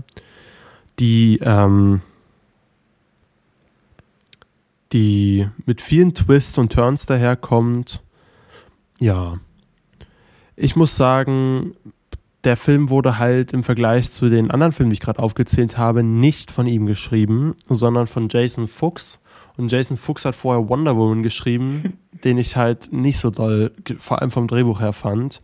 [0.98, 2.00] die ähm,
[4.94, 8.00] die mit vielen Twists und Turns daherkommt.
[9.00, 9.40] Ja.
[10.56, 11.74] Ich muss sagen,
[12.44, 16.02] der Film wurde halt im Vergleich zu den anderen Filmen, die ich gerade aufgezählt habe,
[16.02, 19.20] nicht von ihm geschrieben, sondern von Jason Fuchs.
[19.56, 24.20] Und Jason Fuchs hat vorher Wonder Woman geschrieben, den ich halt nicht so doll, vor
[24.20, 25.40] allem vom Drehbuch her fand.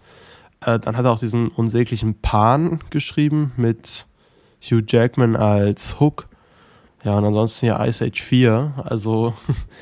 [0.60, 4.06] Äh, dann hat er auch diesen unsäglichen Pan geschrieben mit
[4.62, 6.28] Hugh Jackman als Hook.
[7.02, 8.74] Ja, und ansonsten ja Ice Age 4.
[8.84, 9.32] Also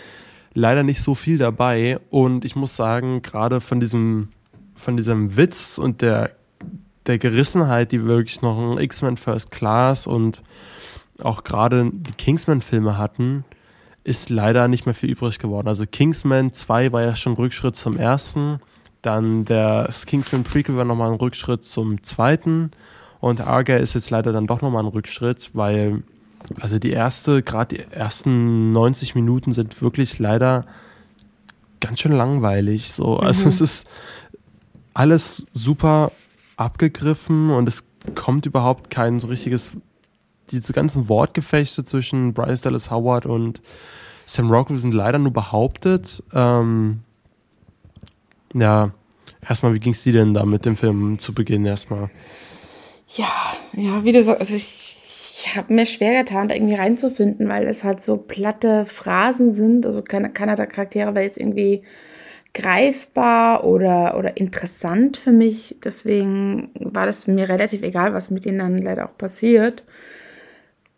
[0.55, 1.99] leider nicht so viel dabei.
[2.11, 4.29] Und ich muss sagen, gerade von diesem,
[4.77, 6.38] von diesem Witz und der,
[7.09, 10.43] der Gerissenheit, die wirklich noch ein X-Men First Class und
[11.23, 13.45] auch gerade die Kingsman-Filme hatten,
[14.05, 15.69] ist leider nicht mehr viel übrig geworden.
[15.69, 18.61] Also Kingsman 2 war ja schon Rückschritt zum ersten.
[19.03, 22.71] Dann der Kingsman Prequel war nochmal ein Rückschritt zum zweiten.
[23.21, 26.03] Und Arga ist jetzt leider dann doch nochmal ein Rückschritt, weil
[26.61, 30.65] also die erste, gerade die ersten 90 Minuten sind wirklich leider
[31.81, 32.93] ganz schön langweilig.
[32.93, 33.49] So, also mhm.
[33.49, 33.89] es ist
[34.95, 36.13] alles super
[36.59, 39.73] abgegriffen und es kommt überhaupt kein so richtiges,
[40.51, 43.61] diese ganzen Wortgefechte zwischen Bryce Dallas Howard und
[44.27, 46.23] Sam Rockwell sind leider nur behauptet.
[46.35, 47.01] Ähm,
[48.55, 48.91] ja,
[49.47, 52.11] erstmal, wie ging es dir denn da mit dem Film zu Beginn erstmal?
[53.15, 53.33] Ja,
[53.73, 54.99] ja, wie du sagst, also ich
[55.41, 59.87] ich habe mir schwer getan, da irgendwie reinzufinden, weil es halt so platte Phrasen sind.
[59.87, 61.83] Also keiner, keiner der Charaktere war jetzt irgendwie
[62.59, 65.77] greifbar oder, oder interessant für mich.
[65.85, 69.85] Deswegen war das mir relativ egal, was mit ihnen dann leider auch passiert.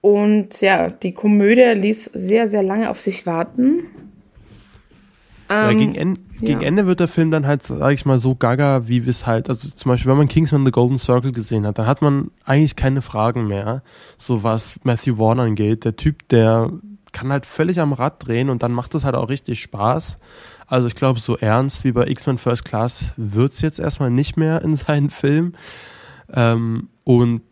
[0.00, 3.82] Und ja, die Komödie ließ sehr, sehr lange auf sich warten.
[5.50, 8.88] ja, gegen, en gegen Ende wird der Film dann halt, sag ich mal, so gaga,
[8.88, 11.76] wie wir es halt, also zum Beispiel, wenn man Kingsman The Golden Circle gesehen hat,
[11.76, 13.82] dann hat man eigentlich keine Fragen mehr,
[14.16, 15.84] so was Matthew Vaughn angeht.
[15.84, 16.70] Der Typ, der
[17.12, 20.18] kann halt völlig am Rad drehen und dann macht das halt auch richtig Spaß.
[20.70, 24.62] Also ich glaube, so ernst wie bei X-Men First Class wird's jetzt erstmal nicht mehr
[24.62, 25.54] in seinen Film.
[26.32, 27.42] Ähm, und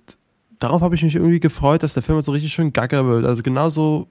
[0.61, 3.27] darauf habe ich mich irgendwie gefreut, dass der Film so richtig schön gaga wird.
[3.27, 4.07] Also genauso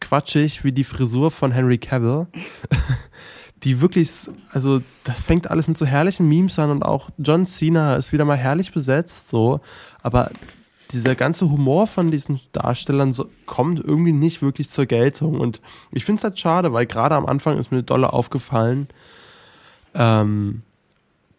[0.00, 2.28] quatschig wie die Frisur von Henry Cavill.
[3.64, 7.96] die wirklich, also das fängt alles mit so herrlichen Memes an und auch John Cena
[7.96, 9.60] ist wieder mal herrlich besetzt, so.
[10.00, 10.30] Aber
[10.92, 15.40] dieser ganze Humor von diesen Darstellern so, kommt irgendwie nicht wirklich zur Geltung.
[15.40, 18.88] Und ich finde es halt schade, weil gerade am Anfang ist mir dolle aufgefallen,
[19.94, 20.62] ähm,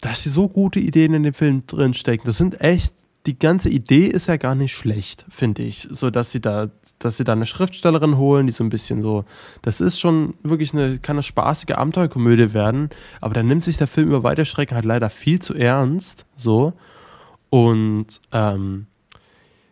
[0.02, 2.26] dass sie so gute Ideen in dem Film drinstecken.
[2.26, 2.94] Das sind echt
[3.26, 5.88] die ganze Idee ist ja gar nicht schlecht, finde ich.
[5.92, 9.26] So, dass sie da, dass sie da eine Schriftstellerin holen, die so ein bisschen so,
[9.62, 13.88] das ist schon wirklich eine, kann eine spaßige Abenteuerkomödie werden, aber dann nimmt sich der
[13.88, 16.74] Film über weite Strecken halt leider viel zu ernst, so.
[17.50, 18.88] Und, ähm,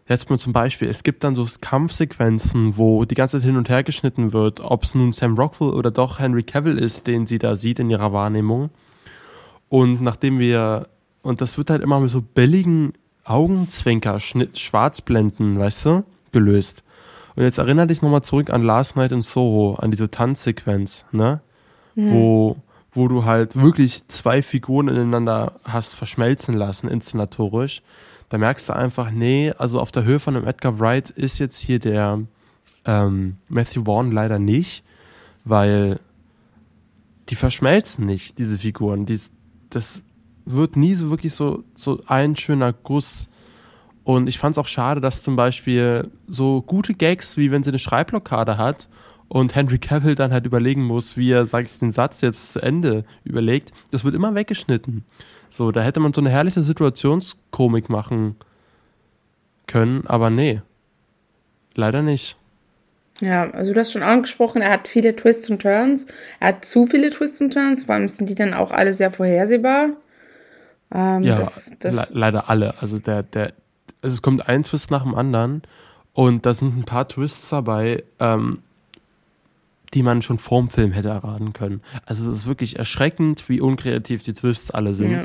[0.07, 3.69] jetzt mal zum Beispiel, es gibt dann so Kampfsequenzen, wo die ganze Zeit hin und
[3.69, 7.39] her geschnitten wird, ob es nun Sam Rockwell oder doch Henry Cavill ist, den sie
[7.39, 8.69] da sieht in ihrer Wahrnehmung.
[9.69, 10.87] Und nachdem wir,
[11.21, 12.93] und das wird halt immer mit so billigen
[13.25, 16.83] Augenzwinker, Schnitt, Schwarzblenden, weißt du, gelöst.
[17.35, 21.41] Und jetzt erinnere dich nochmal zurück an Last Night in Soho, an diese Tanzsequenz, ne?
[21.95, 22.11] Mhm.
[22.13, 22.57] Wo,
[22.93, 27.81] wo du halt wirklich zwei Figuren ineinander hast verschmelzen lassen, inszenatorisch.
[28.29, 31.59] Da merkst du einfach, nee, also auf der Höhe von dem Edgar Wright ist jetzt
[31.59, 32.21] hier der
[32.85, 34.83] ähm, Matthew Vaughn leider nicht,
[35.45, 35.99] weil
[37.29, 39.05] die verschmelzen nicht, diese Figuren.
[39.05, 39.19] Die,
[39.69, 40.03] das,
[40.47, 43.27] wird nie so wirklich so, so ein schöner Guss.
[44.03, 47.71] Und ich fand es auch schade, dass zum Beispiel so gute Gags, wie wenn sie
[47.71, 48.87] eine Schreibblockade hat
[49.27, 52.61] und Henry Cavill dann halt überlegen muss, wie er, sag ich, den Satz jetzt zu
[52.61, 55.03] Ende überlegt, das wird immer weggeschnitten.
[55.49, 58.35] So, da hätte man so eine herrliche Situationskomik machen
[59.67, 60.61] können, aber nee.
[61.75, 62.37] Leider nicht.
[63.19, 66.07] Ja, also du hast schon angesprochen, er hat viele Twists und Turns.
[66.39, 69.11] Er hat zu viele Twists und Turns, vor allem sind die dann auch alle sehr
[69.11, 69.89] vorhersehbar.
[70.93, 72.75] Ähm, ja, das, das le leider alle.
[72.79, 73.53] Also der, der,
[74.01, 75.63] also es kommt ein Twist nach dem anderen
[76.13, 78.59] und da sind ein paar Twists dabei, ähm,
[79.93, 81.81] die man schon vorm Film hätte erraten können.
[82.05, 85.11] Also es ist wirklich erschreckend, wie unkreativ die Twists alle sind.
[85.11, 85.23] Ja.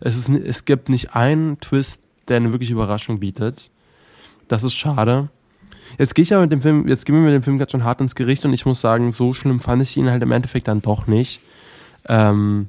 [0.00, 3.70] Es, ist, es gibt nicht einen Twist, der eine wirkliche Überraschung bietet.
[4.48, 5.28] Das ist schade.
[5.98, 7.84] Jetzt gehe ich aber mit dem Film, jetzt gehen wir mit dem Film gerade schon
[7.84, 10.68] hart ins Gericht und ich muss sagen, so schlimm fand ich ihn halt im Endeffekt
[10.68, 11.40] dann doch nicht.
[12.08, 12.68] Ähm,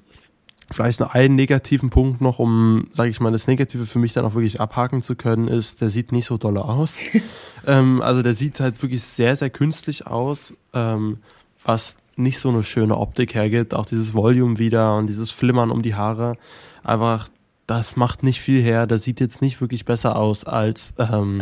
[0.72, 4.26] Vielleicht noch einen negativen Punkt noch, um, sage ich mal, das Negative für mich dann
[4.26, 7.02] auch wirklich abhaken zu können, ist, der sieht nicht so doll aus.
[7.68, 11.18] ähm, also der sieht halt wirklich sehr, sehr künstlich aus, ähm,
[11.64, 13.74] was nicht so eine schöne Optik hergibt.
[13.74, 16.38] Auch dieses Volume wieder und dieses Flimmern um die Haare.
[16.84, 17.28] Einfach,
[17.68, 18.88] das macht nicht viel her.
[18.88, 21.42] Der sieht jetzt nicht wirklich besser aus als ähm,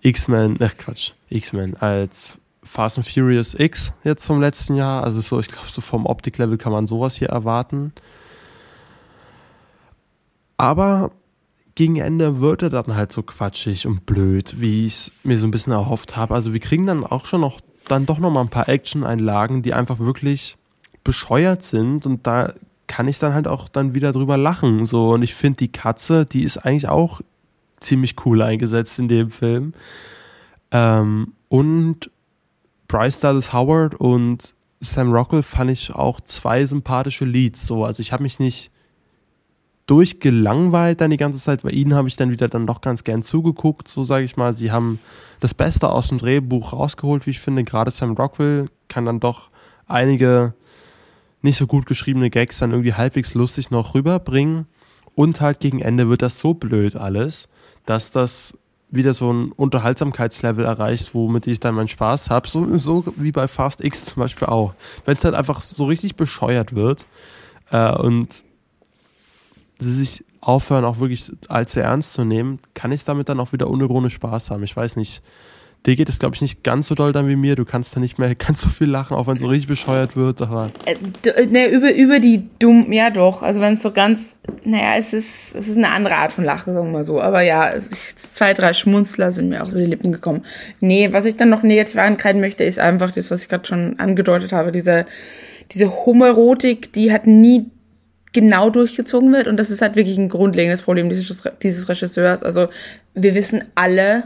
[0.00, 5.04] X-Men, ach Quatsch, X-Men, als Fast and Furious X jetzt vom letzten Jahr.
[5.04, 7.92] Also so, ich glaube, so vom Optiklevel kann man sowas hier erwarten.
[10.56, 11.10] Aber
[11.74, 15.46] gegen Ende wird er dann halt so quatschig und blöd, wie ich es mir so
[15.46, 16.34] ein bisschen erhofft habe.
[16.34, 19.72] Also wir kriegen dann auch schon noch dann doch noch mal ein paar Action-Einlagen, die
[19.72, 20.56] einfach wirklich
[21.04, 22.52] bescheuert sind und da
[22.88, 24.86] kann ich dann halt auch dann wieder drüber lachen.
[24.86, 27.20] So und ich finde die Katze, die ist eigentlich auch
[27.80, 29.74] ziemlich cool eingesetzt in dem Film.
[30.70, 32.10] Ähm, und
[32.88, 37.66] Bryce Dallas Howard und Sam Rockwell fand ich auch zwei sympathische Leads.
[37.66, 38.70] So, also ich habe mich nicht
[39.86, 41.62] durchgelangweilt dann die ganze Zeit.
[41.62, 44.52] Bei ihnen habe ich dann wieder dann doch ganz gern zugeguckt, so sage ich mal.
[44.52, 44.98] Sie haben
[45.40, 47.64] das Beste aus dem Drehbuch rausgeholt, wie ich finde.
[47.64, 49.50] Gerade Sam Rockwell kann dann doch
[49.86, 50.54] einige
[51.42, 54.66] nicht so gut geschriebene Gags dann irgendwie halbwegs lustig noch rüberbringen.
[55.14, 57.48] Und halt gegen Ende wird das so blöd alles,
[57.86, 58.58] dass das
[58.90, 62.48] wieder so ein Unterhaltsamkeitslevel erreicht, womit ich dann meinen Spaß habe.
[62.48, 64.74] So, so wie bei Fast X zum Beispiel auch.
[65.04, 67.06] Wenn es halt einfach so richtig bescheuert wird
[67.70, 68.44] äh, und
[69.78, 73.68] sie sich aufhören, auch wirklich allzu ernst zu nehmen, kann ich damit dann auch wieder
[73.68, 74.62] unironisch Spaß haben.
[74.62, 75.22] Ich weiß nicht,
[75.86, 77.54] Dir geht es, glaube ich, nicht ganz so doll dann wie mir.
[77.54, 80.16] Du kannst da nicht mehr ganz so viel lachen, auch wenn es so richtig bescheuert
[80.16, 80.42] wird.
[80.42, 83.42] Aber äh, ne, über, über die dumm, ja doch.
[83.42, 86.74] Also wenn es so ganz, naja, es ist, es ist eine andere Art von Lachen,
[86.74, 87.20] sagen wir mal so.
[87.20, 90.42] Aber ja, zwei, drei Schmunzler sind mir auf die Lippen gekommen.
[90.80, 93.98] Nee, was ich dann noch negativ ankreiden möchte, ist einfach das, was ich gerade schon
[93.98, 94.72] angedeutet habe.
[94.72, 95.06] Diese,
[95.70, 97.70] diese Homoerotik, die hat nie
[98.32, 99.46] genau durchgezogen wird.
[99.46, 102.42] Und das ist halt wirklich ein grundlegendes Problem dieses, dieses Regisseurs.
[102.42, 102.68] Also
[103.14, 104.24] wir wissen alle,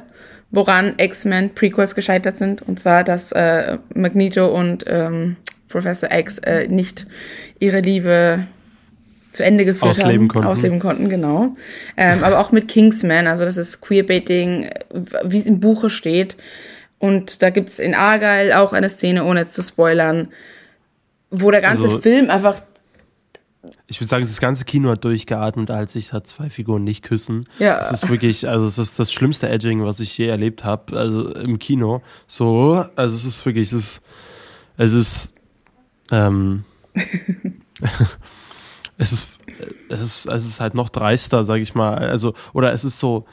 [0.50, 2.62] woran X-Men Prequels gescheitert sind.
[2.62, 5.36] Und zwar, dass äh, Magneto und ähm,
[5.68, 7.06] Professor X äh, nicht
[7.60, 8.46] ihre Liebe
[9.30, 10.48] zu Ende geführt Ausleben haben, konnten.
[10.48, 11.54] ausleben konnten, genau.
[11.96, 14.68] Ähm, aber auch mit Kingsman, also das ist Queerbaiting,
[15.24, 16.36] wie es im Buche steht.
[16.98, 20.28] Und da gibt's in Argyle auch eine Szene, ohne zu spoilern,
[21.30, 22.60] wo der ganze Also- Film einfach
[23.86, 27.44] Ich würde sagen, das ganze Kino hat durchgeatmet, als sich da zwei Figuren nicht küssen.
[27.58, 27.78] Ja.
[27.80, 31.34] Es ist wirklich, also es ist das schlimmste Edging, was ich je erlebt habe, also
[31.34, 32.02] im Kino.
[32.26, 34.02] So, also es ist wirklich, es ist,
[34.78, 35.34] es ist,
[36.10, 36.64] ähm,
[38.96, 39.38] es ist,
[39.90, 41.98] es ist, es ist halt noch dreister, sag ich mal.
[41.98, 43.26] Also, oder es ist so,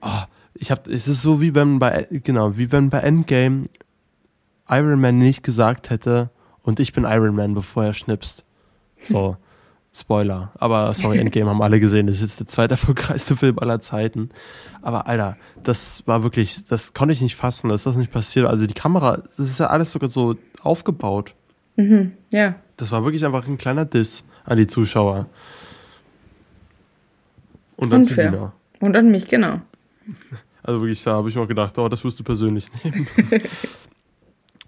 [0.00, 3.66] ah, ich habe, es ist so wie wenn bei, genau, wie wenn bei Endgame
[4.68, 6.30] Iron Man nicht gesagt hätte,
[6.62, 8.44] und ich bin Iron Man, bevor er schnipst.
[9.02, 9.36] So,
[9.94, 10.52] Spoiler.
[10.58, 12.06] Aber sorry, Endgame haben alle gesehen.
[12.06, 14.30] Das ist jetzt der zweiterfolgreichste Film aller Zeiten.
[14.80, 18.46] Aber Alter, das war wirklich, das konnte ich nicht fassen, dass das nicht passiert.
[18.46, 21.34] Also die Kamera, das ist ja alles sogar so aufgebaut.
[22.30, 25.26] ja, Das war wirklich einfach ein kleiner Diss an die Zuschauer.
[27.76, 28.30] Und an unfair.
[28.30, 28.52] Selina.
[28.80, 29.60] Und an mich, genau.
[30.64, 33.08] Also wirklich, da habe ich mir auch gedacht, oh, das wirst du persönlich nehmen.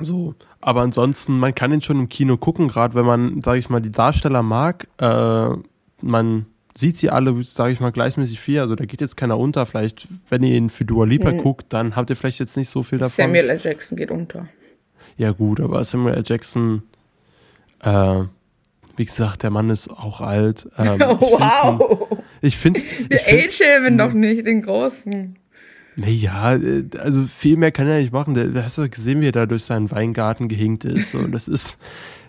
[0.01, 3.71] so, aber ansonsten, man kann ihn schon im Kino gucken, gerade wenn man, sage ich
[3.71, 4.89] mal, die Darsteller mag.
[4.99, 5.51] Äh,
[6.01, 8.61] man sieht sie alle, sage ich mal, gleichmäßig viel.
[8.61, 9.67] Also da geht jetzt keiner unter.
[9.67, 12.83] Vielleicht, wenn ihr ihn für Dua Lipa guckt, dann habt ihr vielleicht jetzt nicht so
[12.83, 13.13] viel davon.
[13.13, 13.61] Samuel L.
[13.63, 14.49] Jackson geht unter.
[15.17, 16.25] Ja gut, aber Samuel L.
[16.27, 16.83] Jackson,
[17.81, 18.23] äh,
[18.97, 20.69] wie gesagt, der Mann ist auch alt.
[20.77, 22.19] Ähm, ich find's wow!
[22.41, 25.39] Ich finde Wir age-shamen doch nicht den Großen.
[25.97, 28.35] Naja, äh, also viel mehr kann er nicht machen.
[28.35, 31.15] Der, hast du gesehen, wie er da durch seinen Weingarten gehinkt ist.
[31.15, 31.79] Und das ist,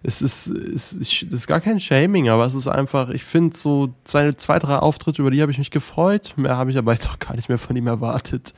[0.04, 3.58] es ist, es ist, das ist gar kein Shaming, aber es ist einfach, ich finde
[3.58, 6.34] so seine zwei, drei Auftritte, über die habe ich mich gefreut.
[6.38, 8.54] Mehr habe ich aber jetzt auch gar nicht mehr von ihm erwartet.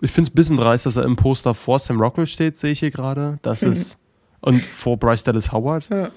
[0.00, 2.72] Ich finde es ein bisschen dreist, dass er im Poster vor Sam Rockwell steht, sehe
[2.72, 3.38] ich hier gerade.
[3.42, 3.98] Das ist,
[4.40, 5.88] und vor Bryce Dallas Howard.
[5.88, 6.10] Ja.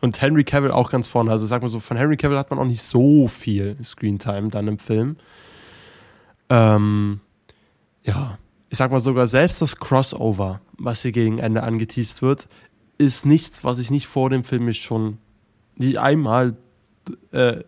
[0.00, 1.30] Und Henry Cavill auch ganz vorne.
[1.30, 4.68] Also sag mal so, von Henry Cavill hat man auch nicht so viel Screentime dann
[4.68, 5.16] im Film.
[6.48, 7.20] Ähm,
[8.10, 12.48] ja, ich sag mal sogar selbst das Crossover, was hier gegen Ende angeteased wird,
[12.98, 15.18] ist nichts, was ich nicht vor dem Film mich schon
[15.76, 16.56] nicht einmal
[17.32, 17.62] äh,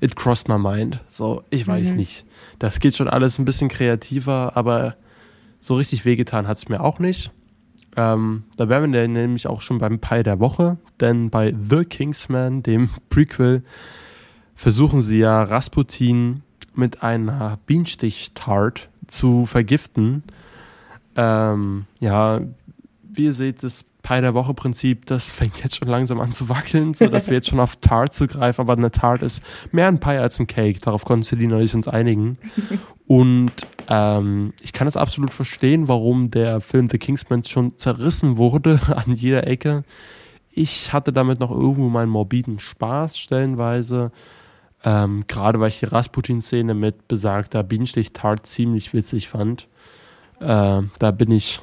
[0.00, 1.00] it crossed my mind.
[1.08, 2.24] So, ich weiß nicht.
[2.58, 4.96] Das geht schon alles ein bisschen kreativer, aber
[5.60, 7.32] so richtig wehgetan hat es mir auch nicht.
[7.96, 12.62] Ähm, da wären wir nämlich auch schon beim Pie der Woche, denn bei The Kingsman,
[12.62, 13.62] dem Prequel,
[14.54, 16.42] versuchen sie ja Rasputin
[16.74, 20.22] mit einer Bienenstich-Tart zu vergiften.
[21.16, 22.40] Ähm, ja,
[23.02, 26.94] wie ihr seht, das Pie der Woche-Prinzip, das fängt jetzt schon langsam an zu wackeln,
[26.94, 29.42] sodass wir jetzt schon auf Tart zugreifen, aber eine Tart ist
[29.72, 32.38] mehr ein Pie als ein Cake, darauf konnten Selina und ich uns einigen.
[33.06, 33.52] Und
[33.88, 39.12] ähm, ich kann es absolut verstehen, warum der Film The Kingsman schon zerrissen wurde an
[39.12, 39.82] jeder Ecke.
[40.50, 44.10] Ich hatte damit noch irgendwo meinen morbiden Spaß stellenweise.
[44.84, 49.68] Ähm, Gerade weil ich die Rasputin-Szene mit besagter Bienenstich-Tart ziemlich witzig fand.
[50.40, 51.60] Äh, da bin ich,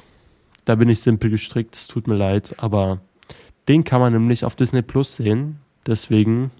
[0.64, 2.98] da bin ich simpel gestrickt, es tut mir leid, aber
[3.68, 5.60] den kann man nämlich auf Disney Plus sehen.
[5.86, 6.50] Deswegen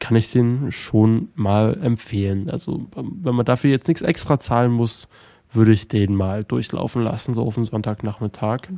[0.00, 2.50] kann ich den schon mal empfehlen.
[2.50, 5.08] Also, wenn man dafür jetzt nichts extra zahlen muss,
[5.52, 8.68] würde ich den mal durchlaufen lassen, so auf den Sonntagnachmittag.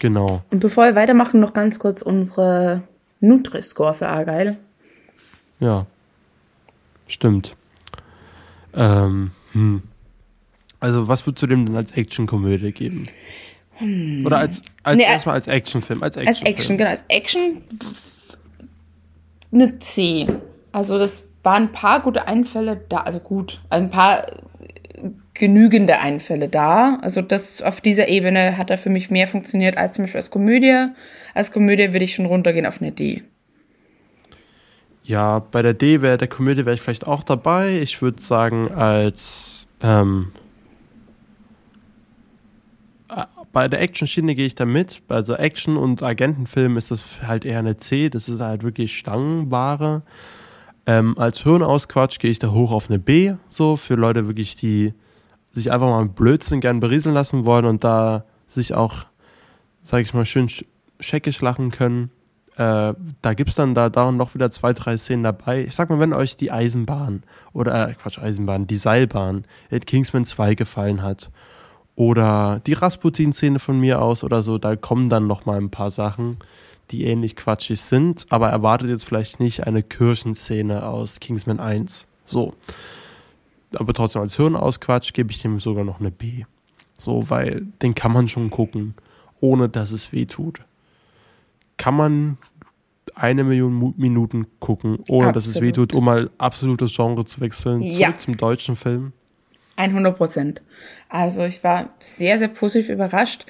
[0.00, 0.42] Genau.
[0.50, 2.82] Und bevor wir weitermachen, noch ganz kurz unsere
[3.20, 4.56] Nutri-Score für Argyle.
[5.60, 5.86] Ja.
[7.06, 7.56] Stimmt.
[8.74, 9.82] Ähm, hm.
[10.80, 13.06] Also, was würdest du dem denn als Actionkomödie geben?
[14.24, 16.02] Oder als, als Nee, erstmal als Actionfilm.
[16.02, 16.54] Als Als Actionfilm.
[16.54, 17.62] Action, genau, als Action
[19.52, 20.26] eine C.
[20.72, 24.26] Also das waren ein paar gute Einfälle da, also gut, ein paar
[25.34, 26.98] genügende Einfälle da.
[27.02, 30.30] Also das auf dieser Ebene hat er für mich mehr funktioniert als zum Beispiel als
[30.30, 30.86] Komödie.
[31.34, 33.22] Als Komödie würde ich schon runtergehen auf eine D.
[35.04, 37.78] Ja, bei der D wäre der Komödie wäre ich vielleicht auch dabei.
[37.80, 40.32] Ich würde sagen, als ähm,
[43.10, 45.02] äh, bei der Action-Schiene gehe ich da mit.
[45.08, 48.08] Also Action- und Agentenfilm ist das halt eher eine C.
[48.08, 50.02] Das ist halt wirklich Stangenware.
[50.86, 53.34] Ähm, als Hirnausquatsch gehe ich da hoch auf eine B.
[53.50, 54.94] So für Leute wirklich, die
[55.52, 59.04] sich einfach mal mit Blödsinn gern berieseln lassen wollen und da sich auch,
[59.82, 60.64] sag ich mal, schön sch-
[60.98, 62.10] scheckisch lachen können.
[62.56, 65.64] Äh, da gibt's dann da, da noch wieder zwei, drei Szenen dabei.
[65.64, 70.24] Ich sag mal, wenn euch die Eisenbahn oder, äh, Quatsch, Eisenbahn, die Seilbahn in Kingsman
[70.24, 71.30] 2 gefallen hat
[71.96, 75.90] oder die Rasputin-Szene von mir aus oder so, da kommen dann noch mal ein paar
[75.90, 76.38] Sachen,
[76.90, 82.06] die ähnlich quatschig sind, aber erwartet jetzt vielleicht nicht eine Kirchenszene aus Kingsman 1.
[82.24, 82.54] So.
[83.74, 86.44] Aber trotzdem als Hirnausquatsch gebe ich dem sogar noch eine B.
[86.96, 88.94] So, weil den kann man schon gucken,
[89.40, 90.60] ohne dass es weh tut.
[91.76, 92.38] Kann man
[93.14, 95.36] eine Million Minuten gucken, ohne Absolut.
[95.36, 97.82] dass es wehtut, um mal absolutes Genre zu wechseln.
[97.82, 98.08] Ja.
[98.08, 99.12] Zurück zum deutschen Film.
[99.76, 100.62] 100 Prozent.
[101.08, 103.46] Also ich war sehr, sehr positiv überrascht.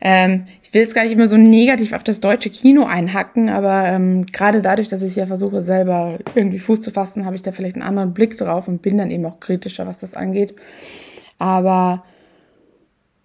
[0.00, 3.86] Ähm, ich will jetzt gar nicht immer so negativ auf das deutsche Kino einhacken, aber
[3.86, 7.52] ähm, gerade dadurch, dass ich ja versuche, selber irgendwie Fuß zu fassen, habe ich da
[7.52, 10.54] vielleicht einen anderen Blick drauf und bin dann eben auch kritischer, was das angeht.
[11.38, 12.04] Aber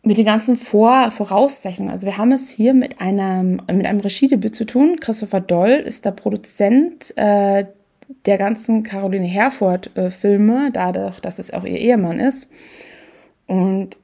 [0.06, 1.92] mit den ganzen Vor Vorauszeichnungen.
[1.92, 5.00] Also wir haben es hier mit einem, mit einem Regiedebüt zu tun.
[5.00, 7.66] Christopher Doll ist der Produzent äh,
[8.26, 12.52] der ganzen Caroline Herford-Filme, äh, dadurch, dass es auch ihr Ehemann ist.
[13.48, 13.98] Und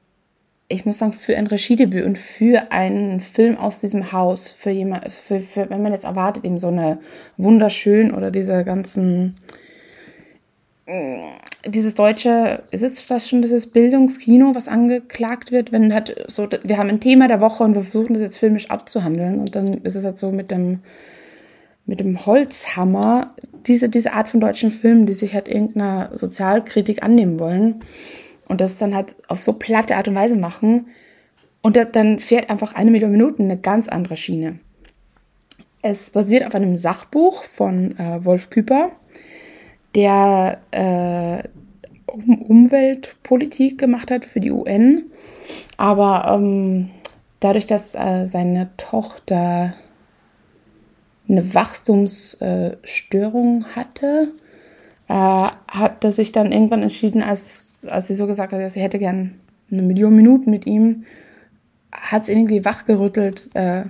[0.68, 5.12] ich muss sagen, für ein Regiedebüt und für einen Film aus diesem Haus, für jemand,
[5.12, 6.98] für, für, wenn man jetzt erwartet, eben so eine
[7.38, 9.36] wunderschön oder diese ganzen
[11.66, 16.78] dieses deutsche, ist es vielleicht schon dieses Bildungskino, was angeklagt wird, wenn halt so, wir
[16.78, 19.96] haben ein Thema der Woche und wir versuchen das jetzt filmisch abzuhandeln und dann ist
[19.96, 20.80] es halt so mit dem,
[21.86, 23.36] mit dem Holzhammer,
[23.68, 27.82] diese, diese Art von deutschen Filmen, die sich halt irgendeiner Sozialkritik annehmen wollen
[28.48, 30.88] und das dann halt auf so platte Art und Weise machen
[31.62, 34.60] und dann fährt einfach eine Million Minuten eine ganz andere Schiene.
[35.84, 38.92] Es basiert auf einem Sachbuch von äh, Wolf Küper
[39.96, 41.44] der äh,
[42.08, 45.12] Umweltpolitik gemacht hat für die UN.
[45.78, 46.90] Aber ähm,
[47.40, 49.74] dadurch, dass äh, seine Tochter
[51.30, 54.32] eine Wachstumsstörung hatte,
[55.08, 59.00] äh, hat er sich dann irgendwann entschieden, als, als sie so gesagt hat, sie hätte
[59.00, 59.40] gern
[59.72, 61.06] eine Million Minuten mit ihm,
[61.92, 63.84] hat es irgendwie wachgerüttelt, äh,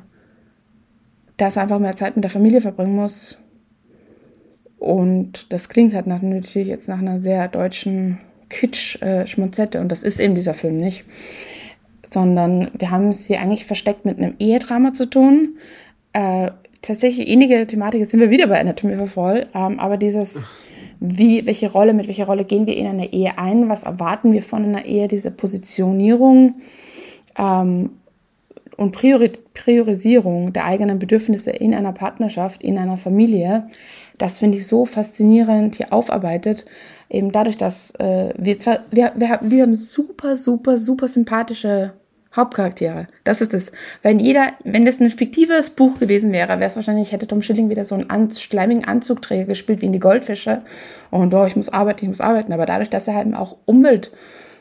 [1.38, 3.41] dass er einfach mehr Zeit mit der Familie verbringen muss
[4.82, 8.18] und das klingt halt nach, natürlich jetzt nach einer sehr deutschen
[8.50, 9.80] Kitsch-Schmonzette.
[9.80, 11.06] und das ist eben dieser Film nicht.
[12.04, 15.58] Sondern wir haben es hier eigentlich versteckt mit einem Ehedrama zu tun.
[16.14, 16.50] Äh,
[16.82, 19.50] tatsächlich ähnliche Thematik, sind wir wieder bei Anatomie for Fall.
[19.54, 20.48] Ähm, aber dieses,
[21.00, 23.70] wie, welche Rolle, mit welcher Rolle gehen wir in eine Ehe ein?
[23.70, 25.08] Was erwarten wir von einer Ehe?
[25.08, 26.56] Diese Positionierung
[27.38, 27.92] ähm,
[28.78, 33.68] und Priori Priorisierung der eigenen Bedürfnisse in einer Partnerschaft, in einer Familie
[34.22, 36.66] das finde ich so faszinierend hier aufarbeitet.
[37.10, 41.94] Eben dadurch, dass äh, wir zwar, wir, wir, haben, wir haben super, super, super sympathische
[42.36, 43.08] Hauptcharaktere.
[43.24, 43.72] Das ist es.
[44.04, 47.70] Wenn jeder, wenn das ein fiktives Buch gewesen wäre, wäre es wahrscheinlich, hätte Tom Schilling
[47.70, 50.62] wieder so einen an, schleimigen Anzugträger gespielt wie in die Goldfische.
[51.10, 52.54] Und oh, ich muss arbeiten, ich muss arbeiten.
[52.54, 54.12] Aber dadurch, dass er halt auch Umwelt,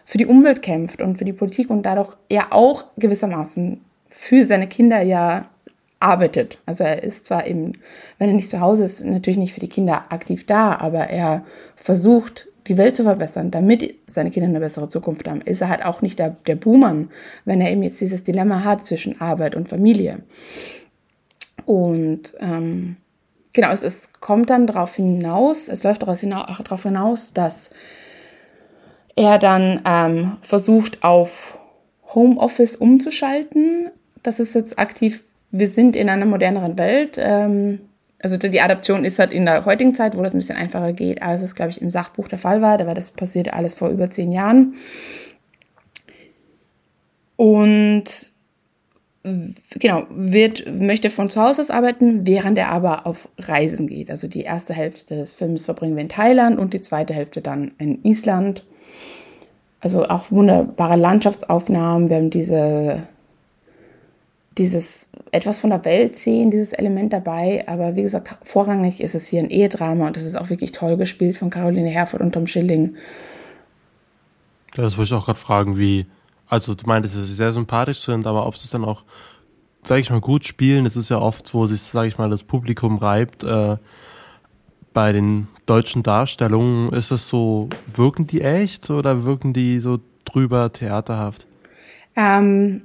[0.06, 4.66] für die Umwelt kämpft und für die Politik und dadurch ja auch gewissermaßen für seine
[4.66, 5.50] Kinder ja
[6.00, 6.58] arbeitet.
[6.66, 7.72] Also er ist zwar eben,
[8.18, 11.44] wenn er nicht zu Hause ist, natürlich nicht für die Kinder aktiv da, aber er
[11.76, 15.40] versucht, die Welt zu verbessern, damit seine Kinder eine bessere Zukunft haben.
[15.42, 17.10] Ist er halt auch nicht der, der Buhmann,
[17.44, 20.22] wenn er eben jetzt dieses Dilemma hat zwischen Arbeit und Familie.
[21.66, 22.96] Und ähm,
[23.52, 27.70] genau, es, es kommt dann darauf hinaus, es läuft darauf hinaus, darauf hinaus dass
[29.16, 31.58] er dann ähm, versucht, auf
[32.14, 33.90] Homeoffice umzuschalten.
[34.22, 37.16] Das ist jetzt aktiv wir sind in einer moderneren Welt.
[37.18, 37.80] Ähm,
[38.22, 41.22] also die Adaption ist halt in der heutigen Zeit, wo das ein bisschen einfacher geht,
[41.22, 42.76] als es, glaube ich, im Sachbuch der Fall war.
[42.76, 44.74] Da war das passiert alles vor über zehn Jahren.
[47.36, 48.04] Und
[49.22, 54.10] genau, wird, möchte von zu Hause aus arbeiten, während er aber auf Reisen geht.
[54.10, 57.72] Also die erste Hälfte des Films verbringen wir in Thailand und die zweite Hälfte dann
[57.78, 58.64] in Island.
[59.80, 62.10] Also auch wunderbare Landschaftsaufnahmen.
[62.10, 63.02] Wir haben diese
[64.60, 67.64] dieses etwas von der Welt sehen, dieses Element dabei.
[67.66, 70.98] Aber wie gesagt, vorrangig ist es hier ein Ehedrama und das ist auch wirklich toll
[70.98, 72.94] gespielt von Caroline Herford und Tom Schilling.
[74.74, 76.06] Das wollte ich auch gerade fragen, wie,
[76.46, 79.02] also du meintest, dass sie sehr sympathisch sind, aber ob sie es dann auch,
[79.82, 82.42] sage ich mal, gut spielen, das ist ja oft, wo sich, sage ich mal, das
[82.42, 83.42] Publikum reibt.
[83.42, 83.78] Äh,
[84.92, 90.70] bei den deutschen Darstellungen ist es so, wirken die echt oder wirken die so drüber
[90.70, 91.46] theaterhaft?
[92.14, 92.82] Ähm,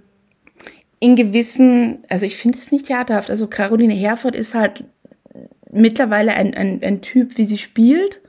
[1.00, 3.30] in gewissen, also ich finde es nicht theaterhaft.
[3.30, 4.84] Also Caroline Herford ist halt
[5.72, 8.22] mittlerweile ein, ein, ein Typ, wie sie spielt.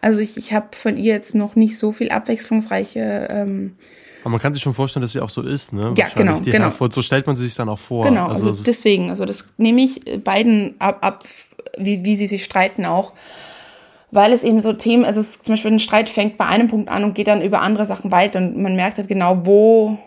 [0.00, 3.28] Also ich, ich habe von ihr jetzt noch nicht so viel abwechslungsreiche.
[3.30, 3.76] Ähm,
[4.22, 5.94] aber man kann sich schon vorstellen, dass sie auch so ist, ne?
[5.96, 6.64] Ja, genau, genau.
[6.64, 8.04] Herford, so stellt man sie sich dann auch vor.
[8.04, 11.24] Genau, also, also deswegen, also das nehme ich beiden ab, ab
[11.78, 13.12] wie, wie sie sich streiten auch
[14.10, 17.04] weil es eben so Themen, also zum Beispiel ein Streit fängt bei einem Punkt an
[17.04, 19.98] und geht dann über andere Sachen weiter und man merkt halt genau, wo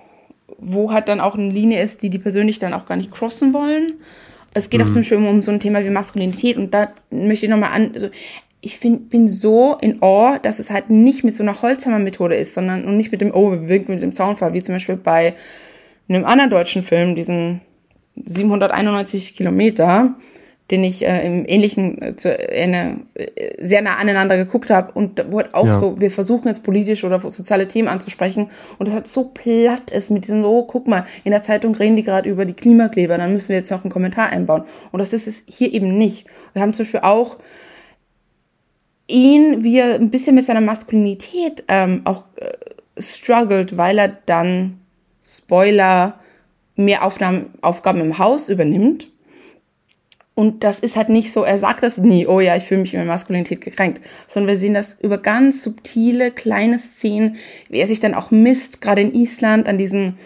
[0.58, 3.54] wo halt dann auch eine Linie ist, die die persönlich dann auch gar nicht crossen
[3.54, 3.93] wollen.
[4.54, 4.88] Es geht mhm.
[4.88, 7.91] auch zum Beispiel um so ein Thema wie Maskulinität und da möchte ich nochmal an,
[7.93, 8.10] also
[8.62, 12.54] ich find, bin so in Awe, dass es halt nicht mit so einer Holzhammer-Methode ist,
[12.54, 15.34] sondern und nicht mit dem, oh, wir winken mit dem Zaunfall, wie zum Beispiel bei
[16.08, 17.60] einem anderen deutschen Film, diesen
[18.24, 20.16] 791 Kilometer,
[20.74, 22.95] den ich äh, im ähnlichen äh, zu, äh,
[23.61, 25.76] sehr nah aneinander geguckt habe und wo halt auch ja.
[25.76, 28.49] so, wir versuchen jetzt politisch oder soziale Themen anzusprechen
[28.80, 31.95] und das hat so platt ist mit diesem, oh, guck mal, in der Zeitung reden
[31.95, 34.63] die gerade über die Klimakleber, dann müssen wir jetzt noch einen Kommentar einbauen.
[34.91, 36.26] Und das ist es hier eben nicht.
[36.53, 37.38] Wir haben zum Beispiel auch
[39.05, 42.51] ihn, wie er ein bisschen mit seiner Maskulinität ähm, auch äh,
[42.99, 44.80] struggelt, weil er dann,
[45.21, 46.19] Spoiler,
[46.76, 49.12] mehr Aufnahmen, Aufgaben im Haus übernimmt.
[50.36, 52.93] Und das ist halt nicht so, er sagt das nie, oh ja, ich fühle mich
[52.93, 57.36] in meiner Maskulinität gekränkt, sondern wir sehen das über ganz subtile, kleine Szenen,
[57.69, 60.17] wie er sich dann auch misst, gerade in Island, an diesen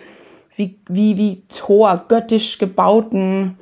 [0.57, 3.57] wie, wie, wie Thor, göttisch gebauten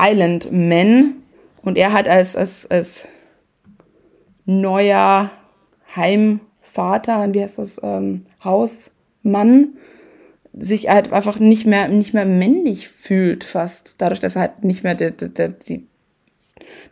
[0.00, 1.22] Island Men.
[1.62, 3.08] Und er hat als, als, als
[4.44, 5.30] neuer
[5.94, 9.74] Heimvater, wie heißt das, ähm, Hausmann,
[10.58, 13.96] sich halt einfach nicht mehr, nicht mehr männlich fühlt fast.
[13.98, 15.86] Dadurch, dass er halt nicht mehr der, der, der, die,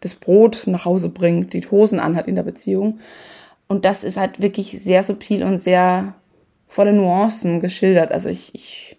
[0.01, 2.99] das Brot nach Hause bringt, die Hosen anhat in der Beziehung.
[3.69, 6.15] Und das ist halt wirklich sehr subtil und sehr
[6.67, 8.13] voller Nuancen geschildert.
[8.13, 8.97] Also ich, ich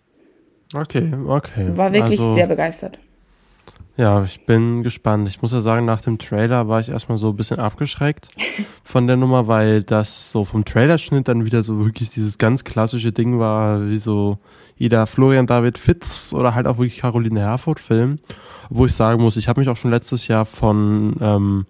[0.76, 1.78] okay, okay.
[1.78, 2.98] war wirklich also, sehr begeistert.
[3.98, 5.28] Ja, ich bin gespannt.
[5.28, 8.30] Ich muss ja sagen, nach dem Trailer war ich erstmal so ein bisschen abgeschreckt
[8.84, 13.12] von der Nummer, weil das so vom Trailerschnitt dann wieder so wirklich dieses ganz klassische
[13.12, 14.38] Ding war, wie so
[14.78, 18.20] jeder Florian David Fitz oder halt auch wirklich Caroline Herford Film.
[18.70, 21.66] Wo ich sagen muss, ich habe mich auch schon letztes Jahr von ähm,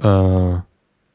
[0.00, 0.56] äh,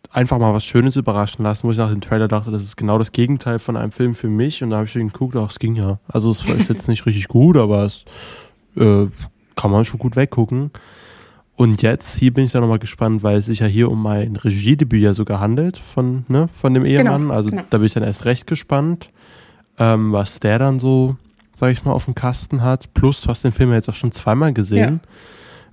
[0.10, 2.98] einfach mal was Schönes überraschen lassen, wo ich nach dem Trailer dachte, das ist genau
[2.98, 4.64] das Gegenteil von einem Film für mich.
[4.64, 6.00] Und da habe ich geguckt, ach, es ging ja.
[6.08, 8.06] Also es ist jetzt nicht richtig gut, aber es
[8.78, 9.08] äh,
[9.56, 10.72] kann man schon gut weggucken.
[11.56, 14.36] Und jetzt, hier bin ich dann nochmal gespannt, weil es sich ja hier um mein
[14.36, 17.24] Regiedebüt ja sogar handelt von, ne, von dem Ehemann.
[17.24, 17.64] Genau, also genau.
[17.70, 19.12] da bin ich dann erst recht gespannt,
[19.78, 21.16] ähm, was der dann so,
[21.54, 22.94] sag ich mal, auf dem Kasten hat.
[22.96, 25.02] Plus, du hast den Film ja jetzt auch schon zweimal gesehen.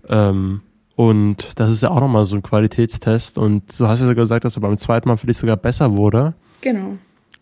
[0.08, 0.30] Ja.
[0.30, 0.60] Ähm,
[0.96, 3.38] und das ist ja auch nochmal so ein Qualitätstest.
[3.38, 5.96] Und du hast ja sogar gesagt, dass er beim zweiten Mal für dich sogar besser
[5.96, 6.34] wurde.
[6.60, 6.98] Genau.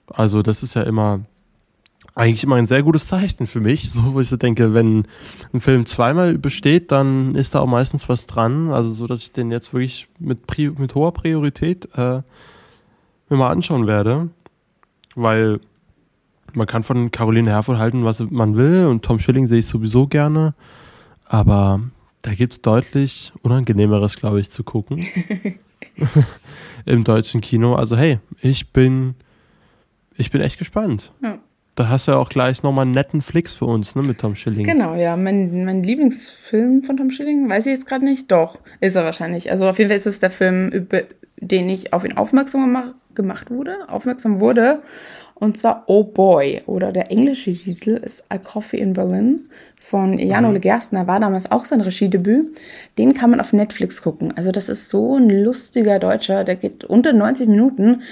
[0.06, 1.20] Also das ist ja immer
[2.18, 5.06] eigentlich immer ein sehr gutes Zeichen für mich, so wo ich so denke, wenn
[5.52, 9.32] ein Film zweimal besteht, dann ist da auch meistens was dran, also so, dass ich
[9.32, 10.40] den jetzt wirklich mit,
[10.78, 12.22] mit hoher Priorität äh,
[13.28, 14.30] mir mal anschauen werde,
[15.14, 15.60] weil
[16.54, 20.08] man kann von Caroline Herford halten, was man will und Tom Schilling sehe ich sowieso
[20.08, 20.54] gerne,
[21.24, 21.80] aber
[22.22, 25.06] da gibt's deutlich unangenehmeres, glaube ich, zu gucken
[26.84, 27.76] im deutschen Kino.
[27.76, 29.14] Also hey, ich bin
[30.16, 31.12] ich bin echt gespannt.
[31.22, 31.38] Ja.
[31.78, 34.34] Da hast du ja auch gleich nochmal einen netten Flix für uns, ne, mit Tom
[34.34, 34.66] Schilling.
[34.66, 35.16] Genau, ja.
[35.16, 38.32] Mein, mein Lieblingsfilm von Tom Schilling, weiß ich jetzt gerade nicht.
[38.32, 39.52] Doch, ist er wahrscheinlich.
[39.52, 41.02] Also auf jeden Fall ist es der Film, über
[41.36, 44.82] den ich auf ihn aufmerksam gemacht, wurde, aufmerksam wurde.
[45.34, 50.46] Und zwar Oh Boy oder der englische Titel ist A Coffee in Berlin von Jan
[50.46, 50.62] Ole mhm.
[50.62, 52.58] Gerstner, war damals auch sein Regiedebüt.
[52.98, 54.36] Den kann man auf Netflix gucken.
[54.36, 58.02] Also das ist so ein lustiger Deutscher, der geht unter 90 Minuten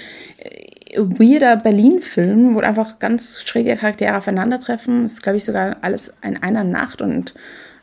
[0.95, 5.03] weirder Berlin-Film, wo einfach ganz schräge Charaktere aufeinandertreffen.
[5.03, 7.33] Das ist, glaube ich, sogar alles in einer Nacht und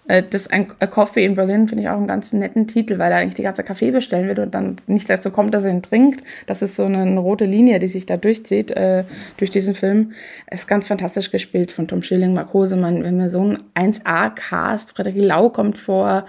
[0.07, 3.11] äh, das ein A Coffee in Berlin finde ich auch einen ganz netten Titel, weil
[3.11, 5.83] er eigentlich die ganze Kaffee bestellen wird und dann nicht dazu kommt, dass er ihn
[5.83, 6.23] trinkt.
[6.47, 9.05] Das ist so eine rote Linie, die sich da durchzieht äh,
[9.39, 10.13] durch diesen Film.
[10.51, 13.01] Ist ganz fantastisch gespielt von Tom Schilling, Mark Hosemann.
[13.01, 14.95] Wir haben ja so einen 1A-Cast.
[14.95, 16.27] Frederik Lau kommt vor,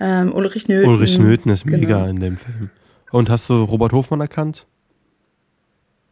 [0.00, 0.90] ähm, Ulrich Nöthen.
[0.90, 2.06] Ulrich Nöthen ist mega genau.
[2.06, 2.70] in dem Film.
[3.10, 4.66] Und hast du Robert Hofmann erkannt?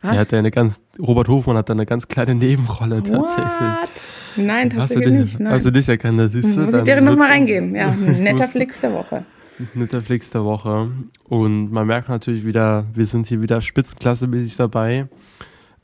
[0.03, 0.12] Was?
[0.12, 3.47] Er hat ja eine ganz, Robert Hofmann hat da eine ganz kleine Nebenrolle tatsächlich.
[3.47, 3.90] What?
[4.36, 5.40] Nein, tatsächlich hast nicht.
[5.40, 5.53] Nein.
[5.53, 6.61] Hast du dich erkannt, das siehst du?
[6.61, 7.74] Muss ich dir nochmal reingehen.
[7.74, 9.24] Ja, netter Flix der Woche.
[9.74, 10.90] Netter Flix der Woche.
[11.24, 15.09] Und man merkt natürlich wieder, wir sind hier wieder spitzenklassemäßig dabei.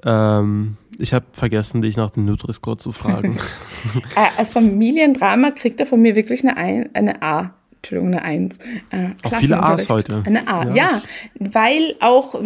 [0.05, 3.39] Ähm, ich habe vergessen, dich nach dem Nutri-Score zu fragen.
[4.15, 7.53] Äh, als Familiendrama kriegt er von mir wirklich eine, ein, eine A.
[7.79, 8.59] Entschuldigung, eine Eins.
[8.91, 10.23] Äh, auch viele A's heute.
[10.25, 10.75] Eine A, ja.
[10.75, 11.03] ja.
[11.41, 12.41] weil auch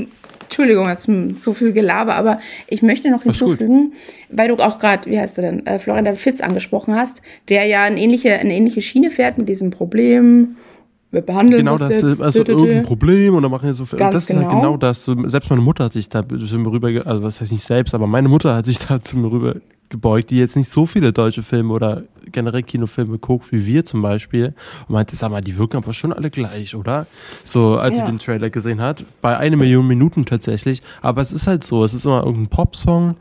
[0.46, 2.38] Entschuldigung, jetzt so viel Gelaber, aber
[2.68, 3.92] ich möchte noch hinzufügen,
[4.30, 7.64] weil du auch gerade, wie heißt du denn, äh, Florian David Fitz angesprochen hast, der
[7.64, 10.56] ja eine ähnliche, eine ähnliche Schiene fährt mit diesem Problem.
[11.10, 12.22] Wir behandeln genau, das, jetzt.
[12.22, 13.98] Also irgendein Problem und dann machen wir so viel.
[13.98, 14.40] das genau.
[14.40, 15.04] ist halt genau, genau das.
[15.04, 18.54] Selbst meine Mutter hat sich da rüber, also was heißt nicht selbst, aber meine Mutter
[18.54, 19.56] hat sich da zu mir rüber
[19.88, 24.02] gebeugt, die jetzt nicht so viele deutsche Filme oder generell Kinofilme guckt, wie wir zum
[24.02, 24.54] Beispiel.
[24.88, 27.06] Und meinte, sag mal, die wirken aber schon alle gleich, oder?
[27.44, 28.04] So, als ja.
[28.04, 29.04] sie den Trailer gesehen hat.
[29.20, 30.82] Bei eine Million Minuten tatsächlich.
[31.02, 33.16] Aber es ist halt so, es ist immer irgendein Popsong,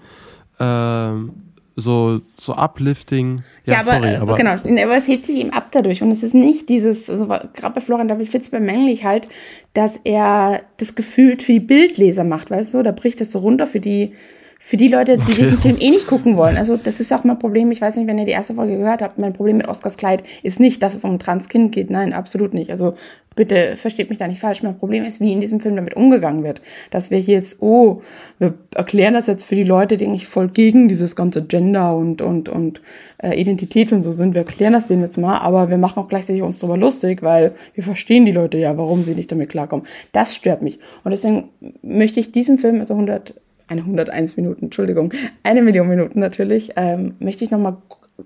[0.59, 1.31] ähm,
[1.75, 3.43] so, so uplifting.
[3.65, 6.01] Ja, ja aber, sorry, aber genau, aber es hebt sich eben ab dadurch.
[6.01, 9.27] Und es ist nicht dieses, also gerade bei Florian David Fitz bemängel ich halt,
[9.73, 12.83] dass er das gefühlt für die Bildleser macht, weißt du?
[12.83, 14.13] Da bricht das so runter für die
[14.59, 15.33] Für die Leute, die okay.
[15.35, 16.57] diesen Film eh nicht gucken wollen.
[16.57, 17.71] Also das ist auch mein Problem.
[17.71, 19.19] Ich weiß nicht, wenn ihr die erste Folge gehört habt.
[19.19, 21.89] Mein Problem mit Oscars Kleid ist nicht, dass es um ein Transkind geht.
[21.89, 22.71] Nein, absolut nicht.
[22.71, 22.95] Also
[23.35, 24.63] bitte versteht mich da nicht falsch.
[24.63, 26.61] Mein Problem ist, wie in diesem Film damit umgegangen wird.
[26.89, 28.01] Dass wir hier jetzt, oh,
[28.39, 32.21] wir erklären das jetzt für die Leute, die eigentlich voll gegen dieses ganze Gender und,
[32.21, 32.81] und, und
[33.17, 34.33] äh, Identität und so sind.
[34.33, 37.53] Wir erklären das denen jetzt mal, aber wir machen auch gleichzeitig uns darüber lustig, weil
[37.73, 39.85] wir verstehen die Leute ja, warum sie nicht damit klarkommen.
[40.11, 40.79] Das stört mich.
[41.03, 41.49] Und deswegen
[41.81, 43.35] möchte ich diesen Film, also 100
[43.67, 45.13] eine 101 Minuten, Entschuldigung,
[45.43, 47.77] eine Million Minuten natürlich, ähm, möchte ich nochmal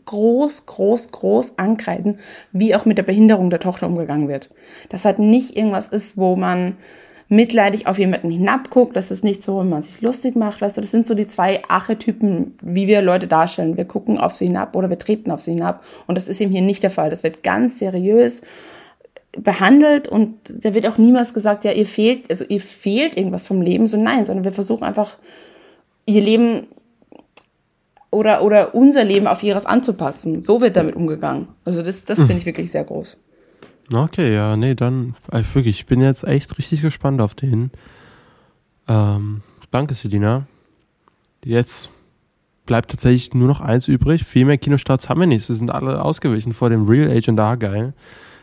[0.06, 2.20] groß, groß, groß ankreiden,
[2.52, 4.50] wie auch mit der Behinderung der Tochter umgegangen wird.
[4.90, 6.78] Dass halt nicht irgendwas ist, wo man
[7.28, 10.92] mitleidig auf jemanden hinabguckt, das ist nichts, worüber man sich lustig macht, weißt du, das
[10.92, 13.78] sind so die zwei Archetypen, wie wir Leute darstellen.
[13.78, 16.52] Wir gucken auf sie hinab oder wir treten auf sie hinab und das ist eben
[16.52, 17.12] hier nicht der Fall.
[17.12, 18.42] Das wird ganz seriös
[19.32, 23.62] behandelt und da wird auch niemals gesagt, ja, ihr fehlt, also ihr fehlt irgendwas vom
[23.62, 25.18] Leben, so nein, sondern wir versuchen einfach
[26.06, 26.68] ihr Leben
[28.12, 30.42] oder, oder unser Leben auf ihres anzupassen.
[30.42, 31.46] So wird damit umgegangen.
[31.64, 33.20] Also das, das finde ich wirklich sehr groß.
[33.94, 37.72] Okay, ja, nee, dann äh, wirklich, ich bin jetzt echt richtig gespannt auf den.
[38.88, 40.48] Ähm, danke, Selina.
[41.44, 41.90] Jetzt
[42.66, 44.26] bleibt tatsächlich nur noch eins übrig.
[44.26, 45.46] Viel mehr Kinostarts haben wir nicht.
[45.46, 47.94] Sie sind alle ausgewichen vor dem Real Agent Argyle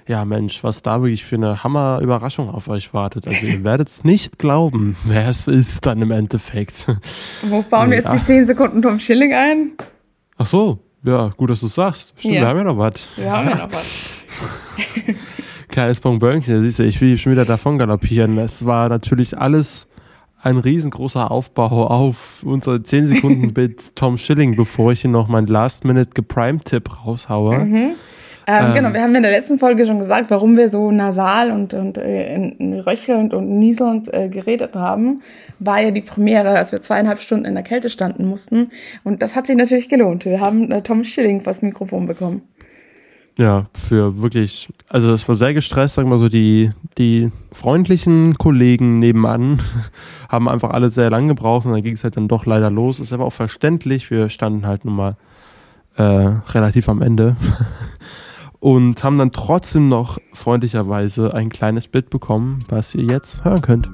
[0.09, 3.26] ja Mensch, was da wirklich für eine Hammer-Überraschung auf euch wartet.
[3.26, 6.86] Also ihr werdet es nicht glauben, wer es ist dann im Endeffekt.
[7.42, 9.72] Wo bauen wir jetzt die 10 Sekunden Tom Schilling ein?
[10.38, 12.14] Ach so, ja, gut, dass du es sagst.
[12.18, 12.40] Stimmt, ja.
[12.42, 13.09] wir haben ja noch was.
[13.16, 13.86] Wir haben ja noch was.
[15.68, 18.38] Kleines Bonbönchen, siehst du, ich will schon wieder davon galoppieren.
[18.38, 19.88] Es war natürlich alles
[20.42, 25.48] ein riesengroßer Aufbau auf unsere 10 Sekunden mit Tom Schilling, bevor ich hier noch meinen
[25.48, 27.59] Last-Minute-Geprime-Tipp raushaue.
[27.64, 27.94] Mhm.
[28.49, 31.51] Ähm, ähm, genau, wir haben in der letzten Folge schon gesagt, warum wir so nasal
[31.51, 32.55] und, und äh,
[32.86, 35.22] röchelnd und nieselnd äh, geredet haben.
[35.59, 38.70] War ja die Premiere, als wir zweieinhalb Stunden in der Kälte standen mussten.
[39.03, 40.24] Und das hat sich natürlich gelohnt.
[40.24, 42.42] Wir haben äh, Tom Schilling das Mikrofon bekommen.
[43.38, 48.99] Ja, für wirklich, also es war sehr gestresst, sagen wir so, die, die freundlichen Kollegen
[48.99, 49.61] nebenan
[50.30, 53.01] haben einfach alle sehr lang gebraucht und dann ging es halt dann doch leider los.
[53.01, 55.16] Ist aber auch verständlich, wir standen halt nun mal
[55.97, 57.36] äh, relativ am Ende.
[58.61, 63.90] und haben dann trotzdem noch freundlicherweise ein kleines Bild bekommen, was ihr jetzt hören könnt.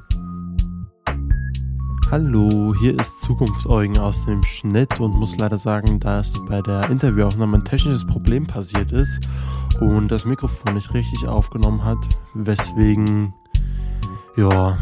[2.10, 7.56] Hallo, hier ist Zukunftseugen aus dem Schnitt und muss leider sagen, dass bei der Interviewaufnahme
[7.56, 9.20] ein technisches Problem passiert ist
[9.80, 11.96] und das Mikrofon nicht richtig aufgenommen hat,
[12.34, 13.32] weswegen
[14.36, 14.76] ja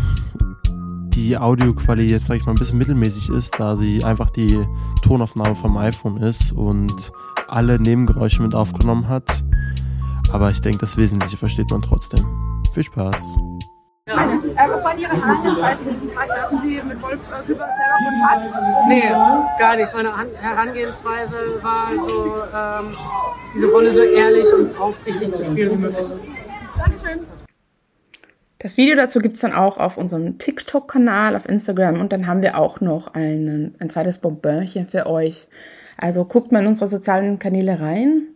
[1.10, 4.66] die Audioqualität jetzt sag ich mal ein bisschen mittelmäßig ist, da sie einfach die
[5.02, 7.12] Tonaufnahme vom iPhone ist und
[7.46, 9.44] alle Nebengeräusche mit aufgenommen hat.
[10.32, 12.24] Aber ich denke, das Wesentliche versteht man trotzdem.
[12.72, 13.36] Viel Spaß.
[14.08, 14.32] Ja.
[14.32, 16.28] Äh, was waren Ihre Herangehensweise in diesem Tag?
[16.30, 18.88] Hatten Sie mit Wolf äh, Küber selber Kontakt?
[18.88, 19.08] Nee,
[19.58, 19.92] gar nicht.
[19.94, 22.96] Meine Herangehensweise war so, ähm,
[23.54, 26.06] diese Rolle so ehrlich und aufrichtig zu spielen wie möglich.
[26.76, 27.20] Dankeschön.
[28.58, 32.42] Das Video dazu gibt es dann auch auf unserem TikTok-Kanal, auf Instagram und dann haben
[32.42, 35.46] wir auch noch einen, ein zweites Bonbonchen für euch.
[35.96, 38.26] Also guckt mal in unsere sozialen Kanäle rein.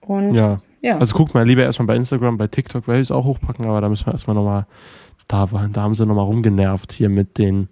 [0.00, 0.60] Und ja.
[0.80, 0.98] Ja.
[0.98, 3.80] Also guckt mal lieber erstmal bei Instagram, bei TikTok werde ich es auch hochpacken, aber
[3.80, 4.66] da müssen wir erstmal nochmal,
[5.26, 7.68] da, da haben sie nochmal rumgenervt hier mit den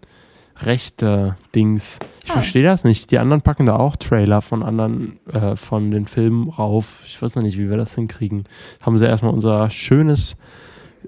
[0.59, 1.99] rechte Dings.
[2.25, 2.35] Ich ah.
[2.35, 3.11] verstehe das nicht.
[3.11, 7.03] Die anderen packen da auch Trailer von anderen, äh, von den Filmen rauf.
[7.07, 8.45] Ich weiß noch nicht, wie wir das hinkriegen.
[8.81, 10.37] Haben sie erstmal unser schönes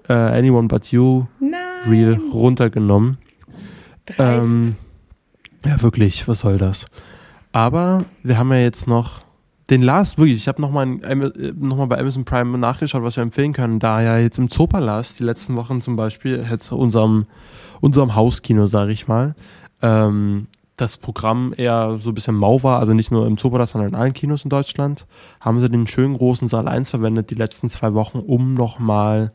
[0.09, 1.59] äh, Anyone But You Nein.
[1.86, 3.18] Reel runtergenommen.
[4.18, 4.76] Ähm,
[5.64, 6.86] ja, wirklich, was soll das?
[7.53, 9.20] Aber wir haben ja jetzt noch
[9.71, 13.53] den Last, wirklich, ich habe nochmal noch mal bei Amazon Prime nachgeschaut, was wir empfehlen
[13.53, 17.27] können, da ja jetzt im Zoopalast die letzten Wochen zum Beispiel, jetzt unserem,
[17.81, 19.35] unserem Hauskino, sage ich mal,
[19.83, 20.47] ähm,
[20.77, 23.97] das Programm eher so ein bisschen mau war, also nicht nur im Zoopalast, sondern in
[23.97, 25.07] allen Kinos in Deutschland,
[25.41, 29.33] haben sie den schönen großen Saal 1 verwendet die letzten zwei Wochen, um nochmal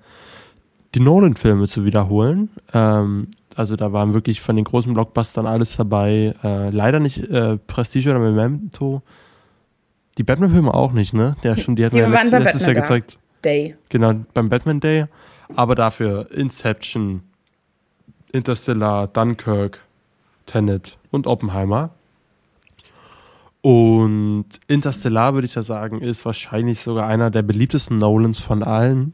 [0.96, 2.50] die Nolan-Filme zu wiederholen.
[2.74, 6.34] Ähm, also da waren wirklich von den großen Blockbustern alles dabei.
[6.44, 9.02] Äh, leider nicht äh, Prestige oder Memento,
[10.18, 11.36] die Batman-Filme auch nicht, ne?
[11.44, 13.20] Der schon, die hatten wir ja letztes, letztes Jahr gezeigt.
[13.44, 13.76] Day.
[13.90, 15.06] Genau, beim Batman Day.
[15.56, 17.22] Aber dafür Inception,
[18.32, 19.82] Interstellar, Dunkirk,
[20.46, 21.92] Tenet und Oppenheimer.
[23.62, 29.14] Und Interstellar, würde ich ja sagen, ist wahrscheinlich sogar einer der beliebtesten Nolans von allen.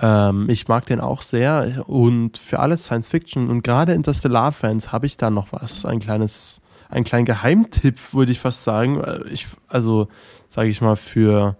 [0.00, 1.84] Ähm, ich mag den auch sehr.
[1.88, 5.84] Und für alle Science-Fiction und gerade Interstellar-Fans habe ich da noch was.
[5.84, 6.60] Ein kleines
[6.90, 9.02] ein kleinen Geheimtipp, würde ich fast sagen.
[9.32, 10.08] Ich, also,
[10.48, 11.56] sage ich mal, für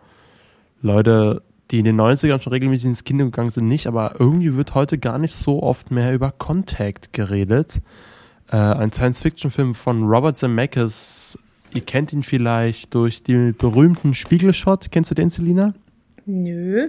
[0.82, 4.74] Leute, die in den 90ern schon regelmäßig ins Kino gegangen sind, nicht, aber irgendwie wird
[4.74, 7.80] heute gar nicht so oft mehr über Contact geredet.
[8.50, 11.38] Äh, ein Science-Fiction-Film von Robert Zemeckis.
[11.72, 14.90] Ihr kennt ihn vielleicht durch den berühmten Spiegelshot.
[14.90, 15.74] Kennst du den, Selina?
[16.26, 16.88] Nö.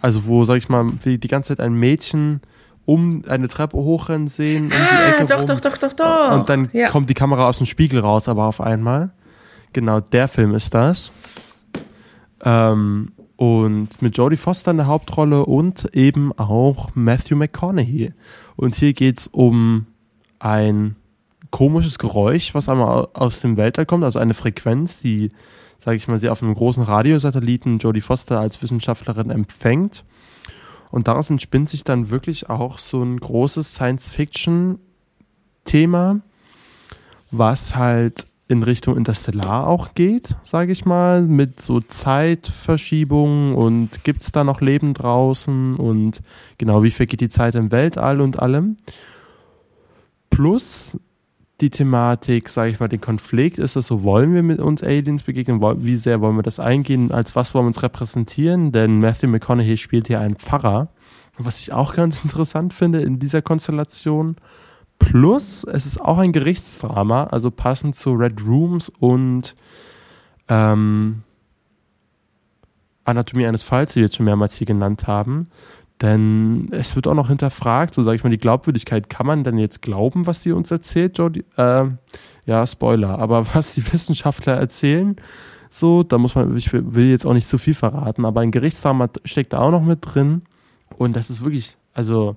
[0.00, 2.40] Also wo, sag ich mal, die ganze Zeit ein Mädchen
[2.86, 5.46] um eine Treppe hochrennen sehen, um Ah, doch, rum.
[5.46, 6.32] doch, doch, doch, doch.
[6.38, 6.88] Und dann ja.
[6.88, 9.10] kommt die Kamera aus dem Spiegel raus, aber auf einmal.
[9.72, 11.10] Genau, der Film ist das.
[12.44, 18.12] Ähm, und mit Jodie Foster in der Hauptrolle und eben auch Matthew McConaughey.
[18.56, 19.86] Und hier geht's um
[20.38, 20.96] ein
[21.50, 25.30] komisches Geräusch, was einmal aus dem Weltall kommt, also eine Frequenz, die,
[25.78, 30.04] sage ich mal, sie auf einem großen Radiosatelliten Jodie Foster als Wissenschaftlerin empfängt.
[30.94, 36.20] Und daraus entspinnt sich dann wirklich auch so ein großes Science-Fiction-Thema,
[37.32, 44.22] was halt in Richtung Interstellar auch geht, sage ich mal, mit so Zeitverschiebungen und gibt
[44.22, 46.22] es da noch Leben draußen und
[46.58, 48.76] genau, wie vergeht die Zeit im Weltall und allem.
[50.30, 50.96] Plus
[51.64, 55.22] die Thematik, sage ich mal, den Konflikt, ist es so, wollen wir mit uns Aliens
[55.22, 59.28] begegnen, wie sehr wollen wir das eingehen, als was wollen wir uns repräsentieren, denn Matthew
[59.28, 60.88] McConaughey spielt hier einen Pfarrer,
[61.38, 64.36] was ich auch ganz interessant finde in dieser Konstellation.
[64.98, 69.56] Plus, es ist auch ein Gerichtsdrama, also passend zu Red Rooms und
[70.48, 71.22] ähm,
[73.04, 75.48] Anatomie eines Falls, die wir jetzt schon mehrmals hier genannt haben.
[76.02, 79.08] Denn es wird auch noch hinterfragt, so sage ich mal, die Glaubwürdigkeit.
[79.08, 81.44] Kann man denn jetzt glauben, was sie uns erzählt, Jodie?
[81.56, 81.84] Äh,
[82.46, 83.18] ja, Spoiler.
[83.18, 85.16] Aber was die Wissenschaftler erzählen,
[85.70, 89.08] so, da muss man, ich will jetzt auch nicht zu viel verraten, aber ein Gerichtsdrama
[89.24, 90.42] steckt da auch noch mit drin.
[90.98, 92.36] Und das ist wirklich, also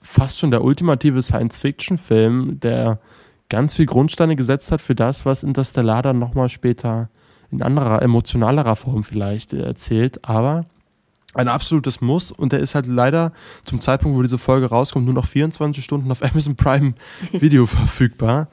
[0.00, 2.98] fast schon der ultimative Science-Fiction-Film, der
[3.48, 7.08] ganz viel Grundsteine gesetzt hat für das, was Interstellar dann nochmal später
[7.50, 10.24] in anderer, emotionalerer Form vielleicht erzählt.
[10.24, 10.66] Aber
[11.34, 13.32] ein absolutes Muss und der ist halt leider
[13.64, 16.94] zum Zeitpunkt, wo diese Folge rauskommt, nur noch 24 Stunden auf Amazon Prime
[17.32, 18.48] Video verfügbar.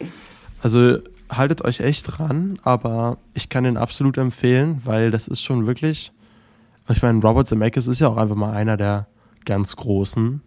[0.61, 0.97] Also
[1.29, 6.11] haltet euch echt dran, aber ich kann den absolut empfehlen, weil das ist schon wirklich,
[6.89, 9.07] ich meine, Robert Zemeckis ist ja auch einfach mal einer der
[9.45, 10.41] ganz großen,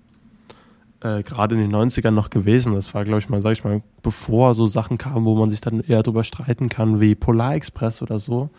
[1.01, 2.75] äh, gerade in den 90ern noch gewesen.
[2.75, 5.61] Das war, glaube ich mal, sag ich mal, bevor so Sachen kamen, wo man sich
[5.61, 8.51] dann eher drüber streiten kann, wie Polar Express oder so,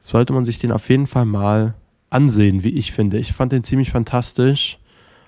[0.00, 1.74] sollte man sich den auf jeden Fall mal
[2.14, 3.18] ansehen, wie ich finde.
[3.18, 4.78] Ich fand den ziemlich fantastisch,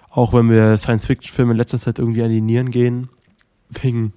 [0.08, 3.08] auch wenn wir Science-Fiction-Filme in letzter Zeit irgendwie an die Nieren gehen,
[3.68, 4.12] wegen,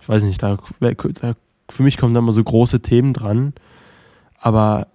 [0.00, 1.34] ich weiß nicht, da, da
[1.68, 3.54] für mich kommen da immer so große Themen dran,
[4.38, 4.88] aber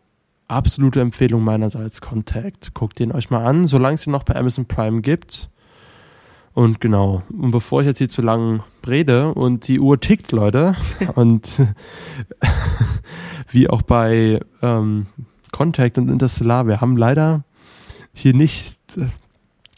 [0.48, 2.74] absolute Empfehlung meinerseits, Contact.
[2.74, 5.50] Guckt den euch mal an, solange es ihn noch bei Amazon Prime gibt.
[6.54, 10.76] Und genau, und bevor ich jetzt hier zu lang rede und die Uhr tickt, Leute,
[11.16, 11.62] und
[13.50, 15.08] wie auch bei ähm,
[15.52, 17.44] Contact und Interstellar, wir haben leider
[18.14, 18.80] hier nicht,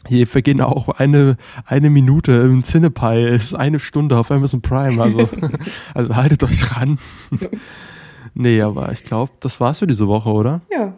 [0.06, 5.28] hier vergehen auch eine, eine Minute im Cinepie, ist eine Stunde auf Amazon Prime, also,
[5.94, 6.98] also haltet euch ran.
[8.34, 10.60] nee, aber ich glaube, das war's für diese Woche, oder?
[10.70, 10.94] Ja.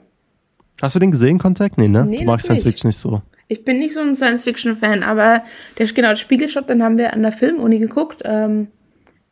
[0.81, 1.79] Hast du den gesehen, Contact?
[1.79, 2.05] Nee, ne?
[2.05, 2.47] Nee, du magst.
[2.47, 3.23] Science Fiction nicht so.
[3.49, 5.43] Ich bin nicht so ein Science-Fiction-Fan, aber
[5.79, 8.23] der, genau, der Spiegelshot, den haben wir an der Filmuni geguckt.
[8.25, 8.69] Ähm,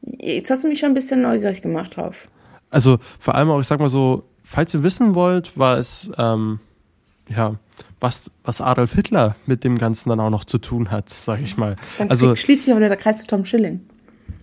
[0.03, 2.29] jetzt hast du mich schon ein bisschen neugierig gemacht drauf.
[2.71, 6.61] Also vor allem auch, ich sag mal so, falls ihr wissen wollt, war es, ähm,
[7.29, 7.55] ja,
[8.01, 11.57] was, was Adolf Hitler mit dem Ganzen dann auch noch zu tun hat, sag ich
[11.57, 11.77] mal.
[11.99, 13.81] Dann Also schließt sich auch wieder der Kreis zu Tom Schilling.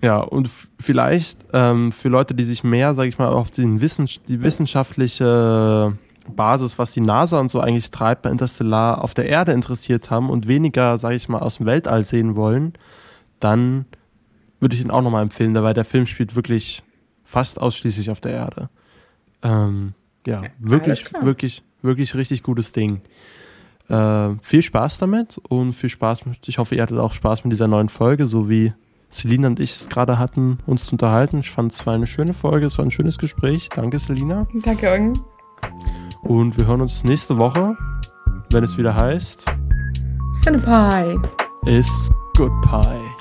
[0.02, 0.50] ja, und
[0.80, 5.94] vielleicht ähm, für Leute, die sich mehr, sag ich mal, auf den Wissen, die wissenschaftliche
[6.36, 10.30] Basis, was die NASA und so eigentlich treibt bei Interstellar, auf der Erde interessiert haben
[10.30, 12.74] und weniger, sag ich mal, aus dem Weltall sehen wollen,
[13.40, 13.86] dann
[14.60, 16.84] würde ich ihn auch nochmal empfehlen, weil der Film spielt wirklich
[17.24, 18.70] fast ausschließlich auf der Erde.
[19.44, 19.94] Ähm,
[20.30, 23.02] ja, wirklich, wirklich, wirklich richtig gutes Ding.
[23.90, 27.52] Äh, viel Spaß damit und viel Spaß mit, ich hoffe, ihr hattet auch Spaß mit
[27.54, 28.74] dieser neuen Folge, so wie
[29.10, 31.40] Selina und ich es gerade hatten, uns zu unterhalten.
[31.40, 33.70] Ich fand es war eine schöne Folge, es war ein schönes Gespräch.
[33.70, 34.48] Danke, Selina.
[34.64, 35.20] Danke, Eugen.
[36.22, 37.76] Und wir hören uns nächste Woche,
[38.52, 39.46] wenn es wieder heißt,
[40.44, 41.20] Cinepie.
[41.66, 43.19] ist Good Pie.